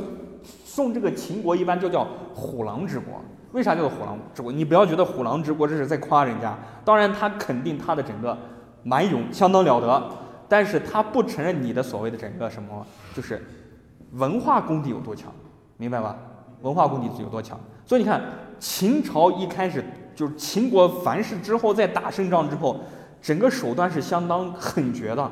[0.76, 3.14] 送这个秦国，一般就叫虎狼之国。
[3.52, 4.52] 为啥叫做虎狼之国？
[4.52, 6.54] 你不要觉得虎狼之国这是在夸人家，
[6.84, 8.36] 当然他肯定他的整个
[8.82, 10.10] 蛮勇相当了得，
[10.46, 13.42] 但是他不承认你的所谓的整个什么就是
[14.12, 15.32] 文化功底有多强，
[15.78, 16.14] 明白吧？
[16.60, 17.58] 文化功底有多强？
[17.86, 18.20] 所以你看。
[18.58, 22.80] 秦朝一开始就是秦国，凡是之后再打胜仗之后，
[23.20, 25.22] 整个手段是相当狠绝的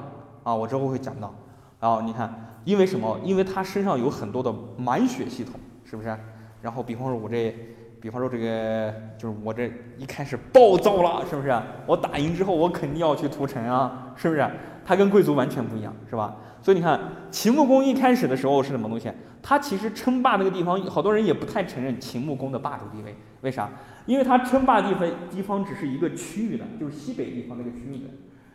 [0.42, 0.54] 啊！
[0.54, 1.32] 我之后会讲到。
[1.80, 3.18] 然后你看，因为什么？
[3.22, 5.54] 因为他身上有很多的满血系统，
[5.84, 6.16] 是不是？
[6.62, 7.54] 然后比方说我这，
[8.00, 11.54] 比方说这个，就是我这一开始暴躁了，是不是？
[11.86, 14.48] 我打赢之后，我肯定要去屠城啊，是不是？
[14.84, 16.36] 他跟贵族完全不一样，是吧？
[16.62, 16.98] 所以你看，
[17.30, 19.10] 秦穆公一开始的时候是什么东西？
[19.42, 23.14] 他其实称霸那个地方，好多人也不太承认秦穆公的霸主地位。
[23.42, 23.68] 为啥？
[24.06, 28.04] 因为他称霸地方地方只是一个区域的，就是西北地方那个区域的。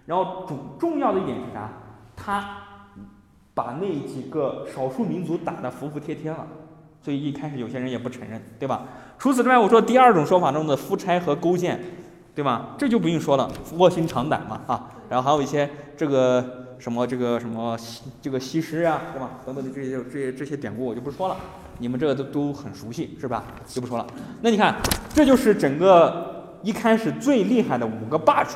[0.07, 1.69] 然后主重要的一点是啥？
[2.15, 2.57] 他
[3.59, 6.47] 把那几个少数民族打得服服帖帖了。
[7.03, 8.83] 所以一开始有些人也不承认，对吧？
[9.17, 11.79] 除此之外，我说第二种说法中的夫差和勾践，
[12.33, 12.75] 对吧？
[12.77, 14.87] 这就不用说了，卧薪尝胆嘛，啊。
[15.09, 16.55] 然后还有一些这个。
[16.79, 19.31] 什么这个什么西这个西施啊，对吧？
[19.45, 21.35] 等等的这些这些这些典故我就不说了，
[21.79, 23.43] 你们这个都都很熟悉，是吧？
[23.67, 24.07] 就不说了。
[24.41, 24.73] 那你看，
[25.13, 28.55] 这就是整个一开始最厉害的五个霸主，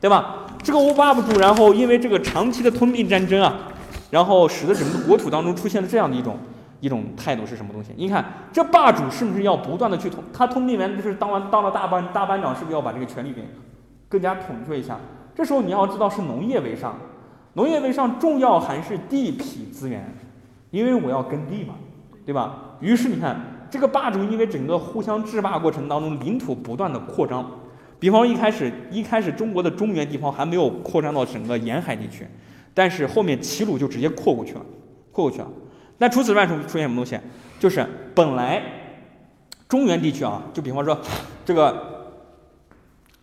[0.00, 0.44] 对吧？
[0.60, 3.54] 这个五霸主，然后因为这个长期的吞并战争啊，
[4.12, 6.36] 然后使得整个国土当中出现了这样的一种
[6.80, 7.92] 一种态度是什么东西？
[7.96, 10.22] 你看，这霸主是不是要不断的去统？
[10.34, 13.42] 他吞并完就是当完当了大班大班长，是不是要把这个权力给
[14.10, 14.98] 更加统一一下？
[15.34, 16.94] 这时候你要知道是农业为上。
[17.54, 20.14] 农业为上，重要还是地痞资源，
[20.70, 21.74] 因为我要耕地嘛，
[22.26, 22.76] 对吧？
[22.80, 23.40] 于是你看，
[23.70, 27.50] 这个霸主因为整个互相制霸过程当中，领土不断的扩张。
[27.98, 32.26] 比方一开始，一开始中国的中原地方还没有扩张到整个沿海地区，
[32.74, 34.60] 但是后面齐鲁就直接扩过去了，
[35.10, 35.48] 扩过去了。
[35.98, 37.18] 那除此之外，出出现什么东西？
[37.58, 38.62] 就是本来
[39.68, 40.98] 中原地区啊，就比方说
[41.44, 41.90] 这个。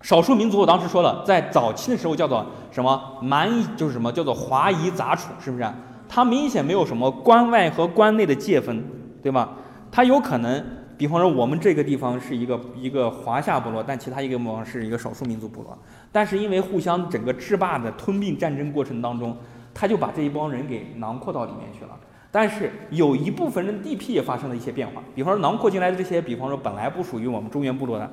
[0.02, 5.70] 少数民族，我当时说了，在早期的时候叫做什么蛮夷，就是什么叫做华夷杂处，是不是？
[6.08, 8.82] 它明显没有什么关外和关内的界分，
[9.22, 9.58] 对吧？
[9.91, 10.66] 它有可能，
[10.97, 15.78] 比方说我们这个地方是一个一个华夏部落，但其他一个地方是一个少数民族部落，
[16.12, 19.36] 但是因为互相整个制霸的吞并战争过程当中，
[19.74, 21.97] 他就把这一帮人给囊括到里面去了。
[22.32, 28.10] 但是有一部分人地皮也发生了一些变化，比方说囊括进来的这些，比方说本来不属于我们中原部落的，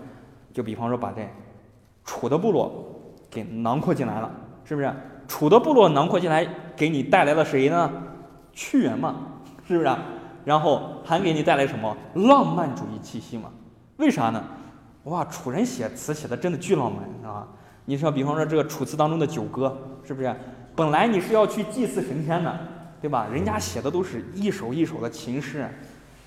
[0.53, 1.27] 就比方说把这。
[2.05, 2.73] 楚的部落
[3.29, 4.31] 给囊括进来了，
[4.65, 4.95] 是不是？
[5.27, 7.91] 楚的部落囊括进来，给你带来了谁呢？
[8.53, 9.17] 屈原嘛，
[9.67, 9.91] 是不是？
[10.45, 13.51] 然后还给你带来什么浪漫主义气息嘛？
[13.97, 14.43] 为啥呢？
[15.05, 17.49] 哇，楚人写词写的真的巨浪漫，是吧？
[17.87, 20.35] 你说，比方说这个楚辞当中的九歌，是不是？
[20.75, 22.55] 本来你是要去祭祀神仙的，
[23.01, 23.27] 对吧？
[23.33, 25.67] 人家写的都是一首一首的情诗，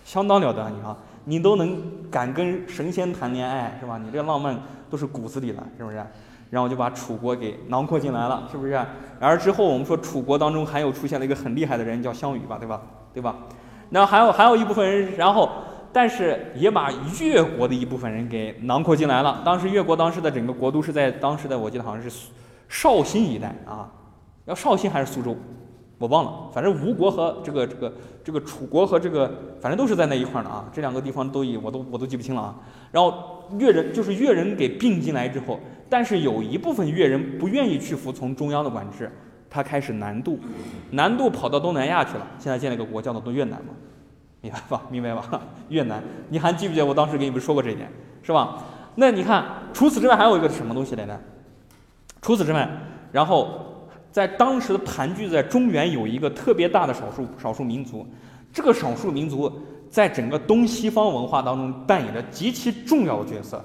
[0.03, 0.95] 相当了得，你看。
[1.26, 1.80] 你都能
[2.10, 3.99] 敢跟神仙谈恋爱，是吧？
[4.03, 4.57] 你这浪漫
[4.89, 6.03] 都是骨子里的，是不是？
[6.49, 8.72] 然后就把楚国给囊括进来了，是不是？
[8.72, 8.88] 然
[9.22, 12.82] 而之后我们说楚国当中还有出现了一个很厉害的人，叫项羽吧，对吧？
[13.14, 13.36] 对吧？
[13.89, 15.51] 那还有还有一部分人，然后
[15.92, 19.42] 但是也把越国的一部分人给囊括进来了。
[19.44, 22.28] 当时越国当时的整个国都是在当时的我记得好像是
[22.68, 23.92] 绍兴一带啊，
[24.46, 25.36] 要绍兴还是苏州？
[25.98, 29.30] 我忘了，反正吴国和这个这个这个楚国和这个，
[29.60, 30.66] 反正都是在那一块儿的啊。
[30.72, 32.56] 这两个地方都以我都我都记不清了啊。
[32.90, 35.60] 然后越人就是越人给并进来之后，
[35.90, 39.12] 但是有一部分越人不愿意去服从中央的管制，
[39.50, 40.40] 他开始南渡，
[40.92, 42.26] 南渡跑到东南亚去了。
[42.38, 43.74] 现在建了个国叫做越南嘛，
[44.42, 44.82] 明白吧？
[44.90, 45.42] 明白吧？
[45.70, 47.92] 越南，你还记不记得我当时给你们说过这一点，
[48.24, 48.58] 是吧？
[48.96, 51.20] 那你看，除此之外还有一个什么东西来着？
[52.22, 52.70] 除此之外，
[53.12, 53.66] 然后。
[54.12, 58.04] 在当时的盘踞在中原有一个特别大的少数少数民族，
[58.52, 59.54] 这个少数民族
[59.88, 63.64] 在整个东西方文化当中扮演着极其重要的角色，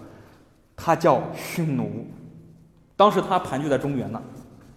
[0.76, 2.06] 它叫匈奴。
[2.94, 4.22] 当时它盘踞在中原呢，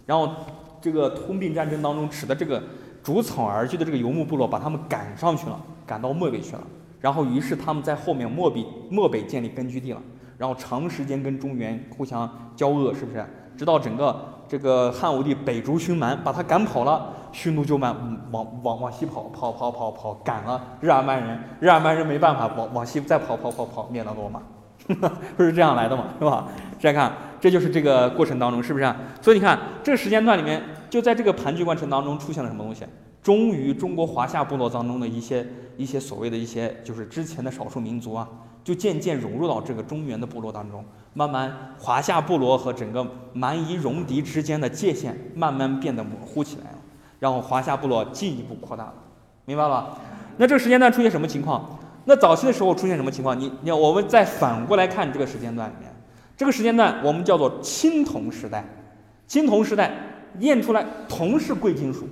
[0.06, 0.34] 然后
[0.80, 2.62] 这个吞并战争当中，使得这个
[3.02, 6.62] 逐草而居的这个游牧部落把他们赶上去了，赶到漠北去了。
[7.00, 10.00] 然后于是他们在后面漠北漠北建立根据地了。
[10.36, 13.26] 然后长时间跟中原互相交恶，是不是？
[13.56, 14.16] 直到整个
[14.46, 17.92] 这个汉武帝北逐匈蛮，把他赶跑了，匈奴就慢
[18.30, 24.40] 往往往西跑，跑跑跑跑赶了日耳曼人，日耳曼人没办法，往往西再跑跑跑跑灭了罗马，
[25.36, 26.46] 不是这样来的嘛，是吧？
[26.78, 28.94] 再看，这就是这个过程当中，是不是？
[29.20, 32.84] 所以你看这时间段里面，就在这个盘踞过程当中出现了什么东西？
[33.28, 38.26] 终于，中国华夏部落当中的一些一些所谓的一些就是之前的少数民族啊，
[38.64, 46.78] 就渐渐融入到这个中原的部落当中，慢慢华夏部落和整个蛮夷戎狄之间的界限慢慢变得模糊起来了，
[47.18, 48.94] 然后华夏部落进一步扩大了，
[49.44, 49.98] 明白了？
[50.38, 51.78] 那这个时间段出现什么情况？
[52.06, 53.38] 那早期的时候出现什么情况？
[53.38, 55.92] 你你我们再反过来看这个时间段里面，
[56.34, 58.64] 这个时间段我们叫做青铜时代，
[59.26, 59.92] 青铜时代
[60.38, 62.08] 验出来铜是贵金属。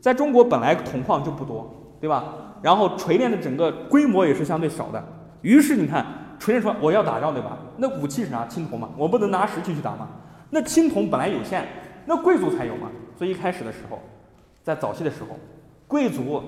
[0.00, 1.70] 在中国本来铜矿就不多，
[2.00, 2.24] 对吧？
[2.62, 5.02] 然后锤炼的整个规模也是相对少的。
[5.42, 6.04] 于是你看，
[6.38, 7.56] 锤炼出来我要打仗，对吧？
[7.76, 8.46] 那武器是啥？
[8.46, 10.08] 青铜嘛，我不能拿石器去打嘛。
[10.50, 11.66] 那青铜本来有限，
[12.06, 12.90] 那贵族才有嘛。
[13.16, 13.98] 所以一开始的时候，
[14.62, 15.38] 在早期的时候，
[15.86, 16.42] 贵族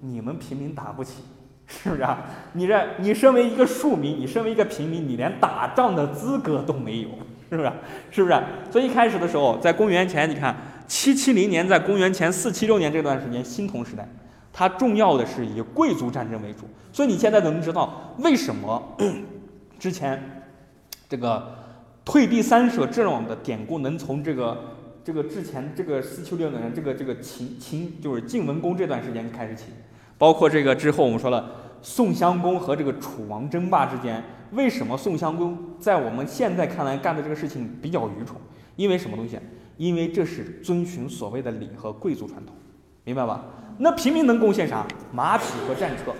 [0.00, 1.22] 你们平民打不起，
[1.66, 2.24] 是不是啊？
[2.52, 7.08] 你这你身为一个庶民，你身为一个平民，你连打仗的资格都没有，
[7.50, 7.72] 是不是？
[8.10, 8.42] 是不是？
[8.70, 10.54] 所以一开始的时候，在公元前，你看。
[10.86, 14.08] 七七零年，在公元前四七六年这段时间，新铜时代，
[14.52, 16.60] 它重要的是以贵族战争为主。
[16.92, 18.82] 所以你现在能知道为什么
[19.78, 20.42] 之前
[21.08, 21.54] 这个
[22.04, 24.56] 退避三舍这种的典故能从这个
[25.04, 29.64] 这个之前这个四七六年这个这个秦秦就是晋文公这段时间开始起，
[30.16, 31.50] 包括这个之后我们说了
[31.82, 34.22] 宋襄公和这个楚王争霸之间，
[34.52, 38.36] 为什么宋襄公在我们现在看来干的这个事情比较愚蠢？
[38.76, 39.38] 因为什么东西？
[39.76, 42.54] 因为这是遵循所谓的礼和贵族传统，
[43.04, 43.44] 明白吧？
[43.78, 44.86] 那平民能贡献啥？
[45.12, 46.12] 马匹和战车，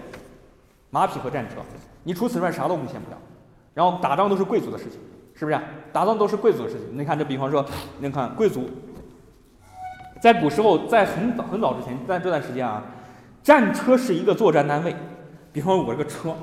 [0.91, 1.57] 马匹和战车，
[2.05, 3.17] 你除此之外啥都贡献不了。
[3.73, 5.01] 然后打仗都是贵族的事情，
[5.35, 5.59] 是不是？
[5.93, 6.87] 打仗都是贵族的事情。
[6.93, 7.65] 你看，这比方说，
[7.99, 8.69] 你看贵族，
[10.21, 12.85] 在古时候，在很早很早之前，在这段时间啊，
[13.43, 14.95] 战车是一个作战单位。
[15.51, 16.35] 比方说，我这个车，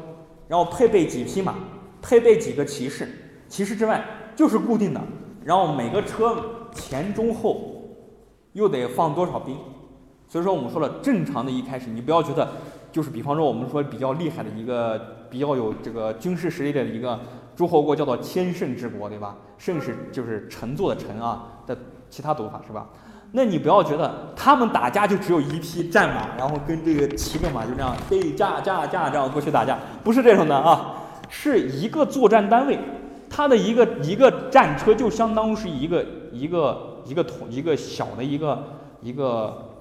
[0.47, 1.53] 然后配备几匹马，
[2.01, 3.07] 配备几个骑士，
[3.47, 4.03] 骑士之外
[4.35, 5.01] 就是固定的，
[5.45, 6.43] 然后每个车。
[6.73, 7.73] 前中后
[8.53, 9.55] 又得放多少兵？
[10.27, 12.47] 所以说我们说了，正常的一开始，你不要觉得
[12.91, 14.99] 就是比方说我们说比较厉害的一个
[15.29, 17.19] 比较有这个军事实力的一个
[17.55, 19.35] 诸侯国，叫做千乘之国，对吧？
[19.57, 21.77] 乘是就是乘坐的乘啊的
[22.09, 22.87] 其他读法是吧？
[23.31, 30.95] 那你不要觉得他们打架就只有一匹战马，然后跟这个骑着马就这样对架架架这样过去打架，不是这种的啊，
[31.29, 32.79] 是一个作战单位。
[33.35, 38.63] 它的一个一个战车就相当于是一个一个一个统一个小的一个
[39.01, 39.71] 一个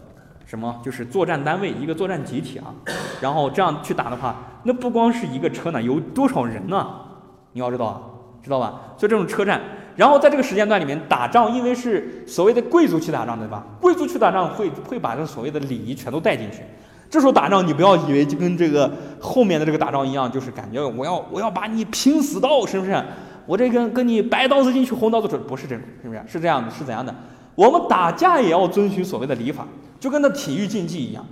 [0.46, 2.72] 什么，就是作战单位，一个作战集体啊。
[3.20, 6.86] 然后这样去打的话，那不光是一个车呢，有多少人呢？
[7.52, 8.00] 你要知道啊，
[8.42, 8.80] 知道吧？
[8.96, 9.60] 所以这种车战，
[9.96, 13.66] 然后在这个时间段里面打仗，因为是所谓的贵族去打仗，对吧？
[13.82, 16.62] 贵族去打仗会会把这所谓的礼仪全都带进去。
[17.10, 18.90] 这时候打仗，你不要以为就跟这个
[19.20, 23.04] 后面的这个打仗一样，就是感觉我要我要把你拼死到，是不是？
[23.46, 26.22] 我这跟跟你白刀子进去红刀子出，不是这种，是不是？
[26.26, 27.14] 是这样的，是怎样的？
[27.54, 29.66] 我们打架也要遵循所谓的礼法，
[30.00, 31.24] 就跟那体育竞技一样，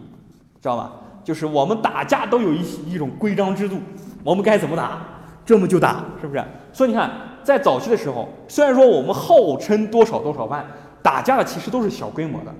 [0.60, 0.92] 知道吧？
[1.22, 3.78] 就是我们打架都有一一种规章制度，
[4.24, 4.98] 我们该怎么打，
[5.44, 6.44] 这么就打，是不是？
[6.72, 7.10] 所以你看，
[7.42, 10.64] 在早期的时候，虽然说我们号称多少多少万，
[11.02, 12.52] 打架的其实都是小规模的，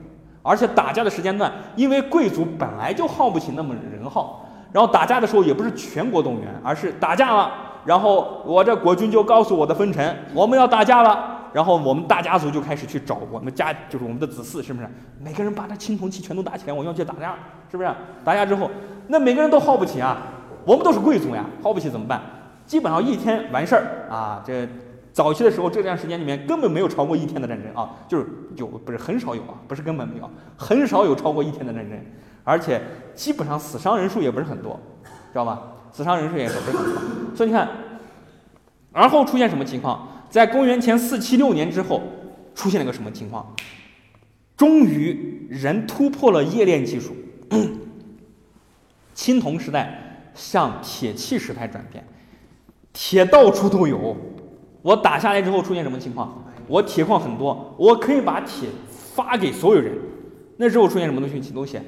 [0.43, 7.51] 而且打架的时间段，因为贵族本来就耗不起那么人耗，然后打架的时候也不是全国动员，而是打架了。
[7.85, 11.39] 然后我这国君就告诉我的分臣，我们要打架了。
[11.53, 14.89] 然后我们大家族就开始去找我们家，就是我们的子嗣，是不是？
[15.19, 17.35] 每个人把这青铜器全都打起来，我要去打架，
[17.69, 17.91] 是不是？
[18.25, 18.71] 打架之后，
[19.09, 20.17] 那每个人都耗不起啊。
[20.65, 22.23] 我们都是贵族呀，耗不起怎么办？
[22.67, 24.41] 基本上一天完事儿啊。
[24.47, 24.69] 这
[25.13, 31.99] 早期的时候，这段时间里面根本没有超过一天的战争啊，就是有不是很少有啊，不是根本没有，很少有超过一天的战争，
[32.45, 32.81] 而且
[33.13, 34.79] 基本上死伤人数也不是很多，
[35.33, 35.61] 知道吧？
[35.93, 36.93] 死伤人数也是非常多，
[37.35, 37.69] 所以你看，
[38.93, 40.09] 而后出现什么情况？
[40.31, 42.03] 在公元前四七六年之后，
[42.55, 43.55] 出现了个什么情况？
[44.57, 47.17] 终于人突破了冶炼技术，
[49.15, 52.05] 青铜时代向铁器时代转变，
[52.93, 54.17] 铁到处都有。
[54.83, 56.45] 我打下来之后出现什么情况？
[56.67, 59.99] 我铁矿很多，我可以把铁发给所有人。
[60.57, 61.53] 那时候出现什么东西？
[61.53, 61.81] 东西？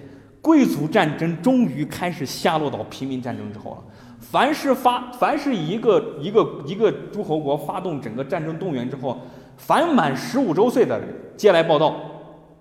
[0.42, 3.78] 贵族战争终于开始下落到平民战争之后了。
[4.20, 9.20] 凡是发，凡是一个一个一个诸侯国发动整个战争动员之后，
[9.56, 11.94] 凡满十五周岁的人接来报道，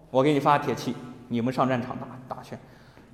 [0.10, 0.94] 我给你发铁器，
[1.28, 2.56] 你们上战场打打去。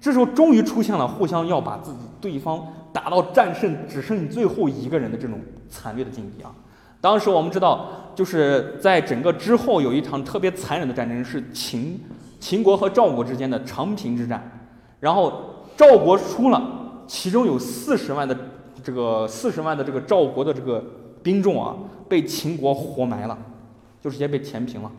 [0.01, 5.39] 这时候终于出现了互相要把自己对方打到战胜只剩最后一个人的这种
[5.69, 6.51] 惨烈的境地啊！
[6.99, 11.99] 当时我们知道，就是在整个之后有一场特别残忍的战争，是秦
[12.39, 14.51] 秦国和赵国之间的长平之战。
[14.99, 16.61] 然后赵国输了，
[17.05, 18.37] 其中有四十万的
[18.83, 20.83] 这个四十万的这个赵国的这个
[21.21, 21.75] 兵众啊，
[22.09, 23.37] 被秦国活埋了，
[24.01, 24.91] 就直接被填平了。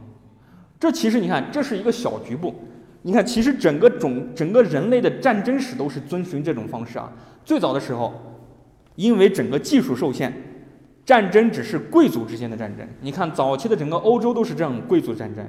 [0.78, 2.55] 这其实你看，这是一个小局部。
[3.03, 7.12] 你看，其实整个种整个人类的战争史都是遵循这种方式啊。
[7.44, 8.12] 最早的时候，
[8.96, 10.32] 因为整个技术受限，
[11.05, 12.86] 战争只是贵族之间的战争。
[13.01, 15.44] 你看，早期的整个欧洲都是这样贵族战争。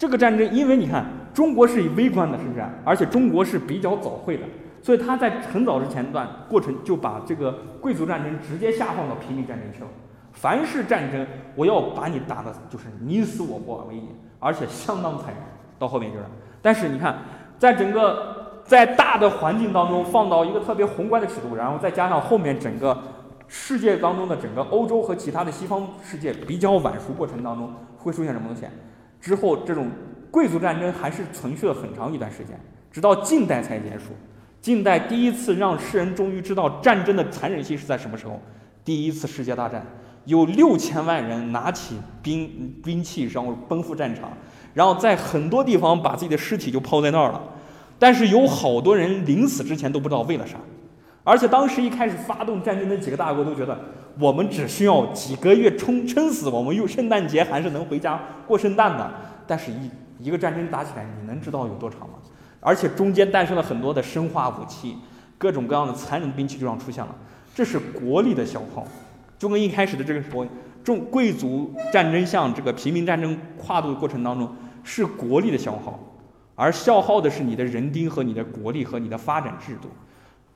[0.00, 2.64] 这个战争，因为你看中国是以微观的，是不是？
[2.86, 4.44] 而且中国是比较早会的，
[4.80, 9.88] 所以他在很早之前段过程就把这个贵族战争直接下放到平民战争去了。
[10.32, 15.36] 凡是战争，我要把你打的就是你死我活为一，而且相当残忍。
[15.78, 16.24] 到后面就是，
[16.62, 17.18] 但是你看，
[17.58, 22.96] 在整个在大的环境当中放到一个特别宏观的尺度，然后再加上后面整个
[23.48, 28.64] 世界当中的整个欧洲和其他的西方世界比较晚熟过程当中，会出现什么东西？
[29.20, 29.88] 之后，这种
[30.30, 32.58] 贵族战争还是存续了很长一段时间，
[32.90, 34.06] 直到近代才结束。
[34.60, 38.40] 近代第一次让世人终于知道战争的残忍性是在什么时候？
[38.84, 39.86] 第一次世界大战，
[40.24, 44.30] 有六千万人拿起兵兵器，然后奔赴战场，
[44.74, 47.42] 然后在很多地方把自己的尸体就抛在那儿了。
[47.98, 50.56] 但是有好多人临死之前都不知道为了啥。
[51.30, 53.78] 而且当时一开始发动战争的几个大国都觉得。
[54.18, 59.10] 我们只需要几个月撑撑死，我们用圣诞节还是能回家过圣诞的。
[59.46, 62.16] 但是，一一个战争打起来，你能知道有多长吗？
[62.58, 64.96] 而且中间诞生了很多的生化武器，
[65.38, 67.14] 各种各样的残忍兵器就这样出现了。
[67.54, 68.84] 这是国力的消耗，
[69.38, 70.44] 就跟一开始的这个时候，
[70.82, 74.52] 重贵族战争向这个平民战争跨度的过程当中
[74.82, 75.98] 是国力的消耗，
[76.56, 79.88] 而消耗的是你的人丁和你的国力和你的发展制度。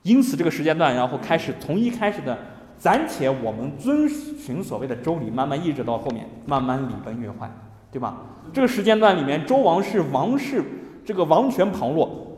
[0.04, 2.38] 因此，这个时间段，然后开始从一开始的。
[2.76, 7.50] 暂且我们遵循所谓的周礼，慢慢一直到后面，慢慢礼崩乐坏，
[7.90, 8.20] 对吧？
[8.52, 10.62] 这个时间段里面，周王室王室
[11.02, 12.36] 这个王权旁落，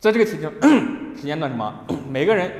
[0.00, 0.50] 在这个期间
[1.14, 1.72] 时间段什么？
[2.10, 2.50] 每个人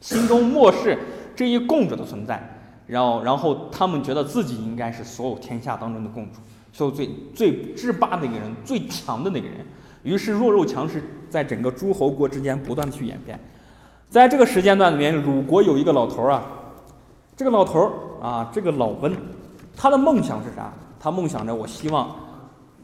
[0.00, 0.98] 心中漠视
[1.36, 2.42] 这一共主的存在，
[2.86, 6.40] 然后然后他们觉得自己应该是所有天下当中的共主，
[6.72, 9.64] 所有最最制霸那个人，最强的那个人，
[10.06, 13.38] 于是弱肉强食在整个诸侯国之间不断的去演变。
[14.08, 16.46] 在这个时间段里面，鲁国有一个老头儿啊，
[17.36, 17.92] 这个老头儿
[18.24, 19.12] 啊，这个老温，
[19.76, 20.72] 他的梦想是啥？
[21.00, 22.14] 他梦想着，我希望，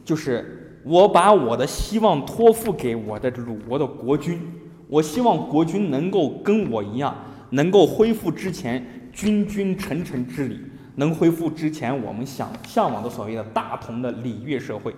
[0.05, 4.41] 就是我把我的希望托付给我的鲁国的国君，
[4.89, 7.15] 我希望国君能够跟我一样，
[7.51, 10.61] 能够恢复之前君君臣臣之礼，
[10.97, 14.93] 能恢复之前我们想向往的所谓的大同的礼乐社会。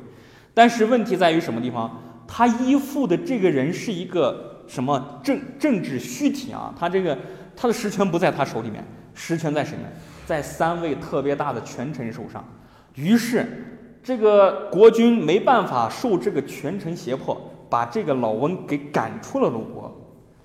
[0.54, 2.00] 但是问题在于什么地方？
[2.36, 4.50] 他依附的这个人是一个。
[4.66, 6.72] 什么政政治虚体啊？
[6.74, 7.16] 他这个
[7.54, 8.82] 他的实权不在他手里面，
[9.12, 9.84] 实权在谁呢？
[10.24, 12.42] 在三位特别大的权臣手上。
[12.94, 13.46] 于是
[14.02, 19.94] 这个国君没办法受这个权臣胁迫，把这个老温给赶出了鲁国。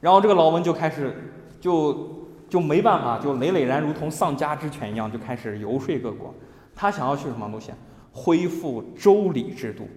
[0.02, 1.16] 然后这个老温就开始
[1.62, 6.36] 就就没办法，就累累然如同丧家之犬一样，就开始游说各国。
[6.76, 7.72] 他想要去什么东西？
[8.12, 9.88] 恢复周礼制度。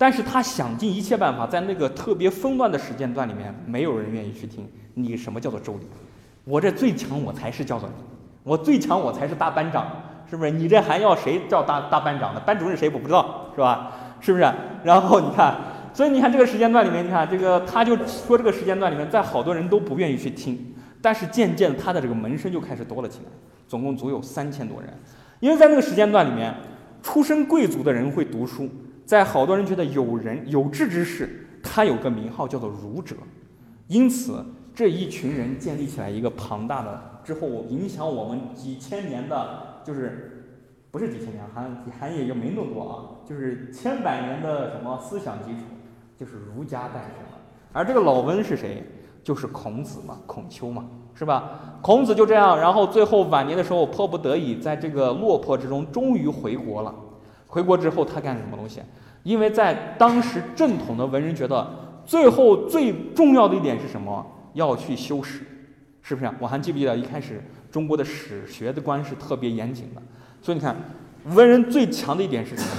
[0.00, 5.80] 但是他想尽一切办法，在那个特别纷乱的时间段里面，没有人愿意去听你什么叫做周礼。
[6.44, 7.94] 我这最强，我才是叫做你，
[8.42, 9.86] 我最强，我才是大班长，
[10.30, 10.50] 是不是？
[10.50, 12.40] 你这还要谁叫大大班长呢？
[12.40, 13.92] 班主任谁我不知道，是吧？
[14.20, 14.50] 是不是？
[14.82, 15.54] 然后你看，
[15.92, 23.26] 所以你看这个时间段里面，你看这个他就说这个时间段里面，在好多人都不愿意去听，但是渐渐他的这个门生就开始多了起来，
[23.68, 24.90] 总共足有三千多人，
[25.40, 26.54] 因为在那个时间段里面，
[27.02, 28.66] 出身贵族的人会读书。
[29.10, 33.16] 在好多人觉得有人有志之士，他有个名号叫做儒者，
[33.88, 40.46] 因此这一群人建立起来一个庞大的之后影响我们几千年的，就是
[40.92, 41.68] 不是几千年，还
[41.98, 42.94] 还也就没那么多啊，
[43.28, 45.62] 就是千百年的什么思想基础，
[46.16, 47.38] 就是儒家诞生了。
[47.72, 48.84] 而这个老温是谁？
[49.24, 50.84] 就是孔子嘛，孔丘嘛，
[51.14, 51.80] 是吧？
[51.82, 56.94] 孔子就这样，然后最后晚年的时候迫不得已，在这个落魄之中，终于回国了。
[57.50, 58.80] 回国之后，他干什么东西？
[59.22, 61.68] 因为在当时正统的文人觉得，
[62.06, 64.24] 最后最重要的一点是什么？
[64.54, 65.40] 要去修史，
[66.00, 66.30] 是不是？
[66.40, 70.00] 我还记不记得一开始中国的史学的观是特别严谨的。
[70.40, 70.74] 所以你看，
[71.24, 72.70] 文人最强的一点是什么？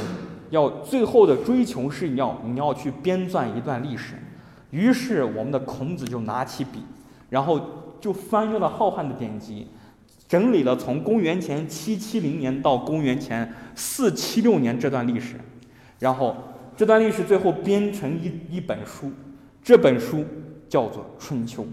[0.49, 4.15] 要最后的追求是你要你要去编撰一段历史。
[4.71, 6.83] 于是我们的孔子就拿起笔，
[7.29, 7.59] 然后
[7.99, 9.67] 就翻阅了浩瀚的典籍。
[10.31, 15.35] 整理了从公元前七七零年到公元前四七六年这段历史，
[15.99, 16.33] 然后
[16.77, 19.11] 这段历史最后编成一一本书，
[19.61, 20.23] 这本书
[20.69, 21.63] 叫做《春秋》，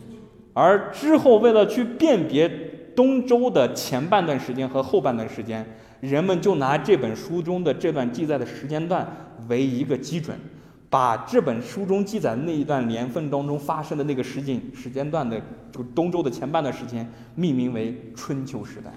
[0.55, 2.49] 而之后为了去辨别
[2.97, 5.65] 东周的前半段时间和后半段时间，
[6.01, 9.07] 人们就拿这本书中的这段记载的时间段
[9.47, 10.37] 为一个基准，
[10.91, 15.41] 把这本书中记载的那一段年份当中发生的那个时景时间段的
[15.71, 18.91] 这个东周的前半段时间命名为春秋时代。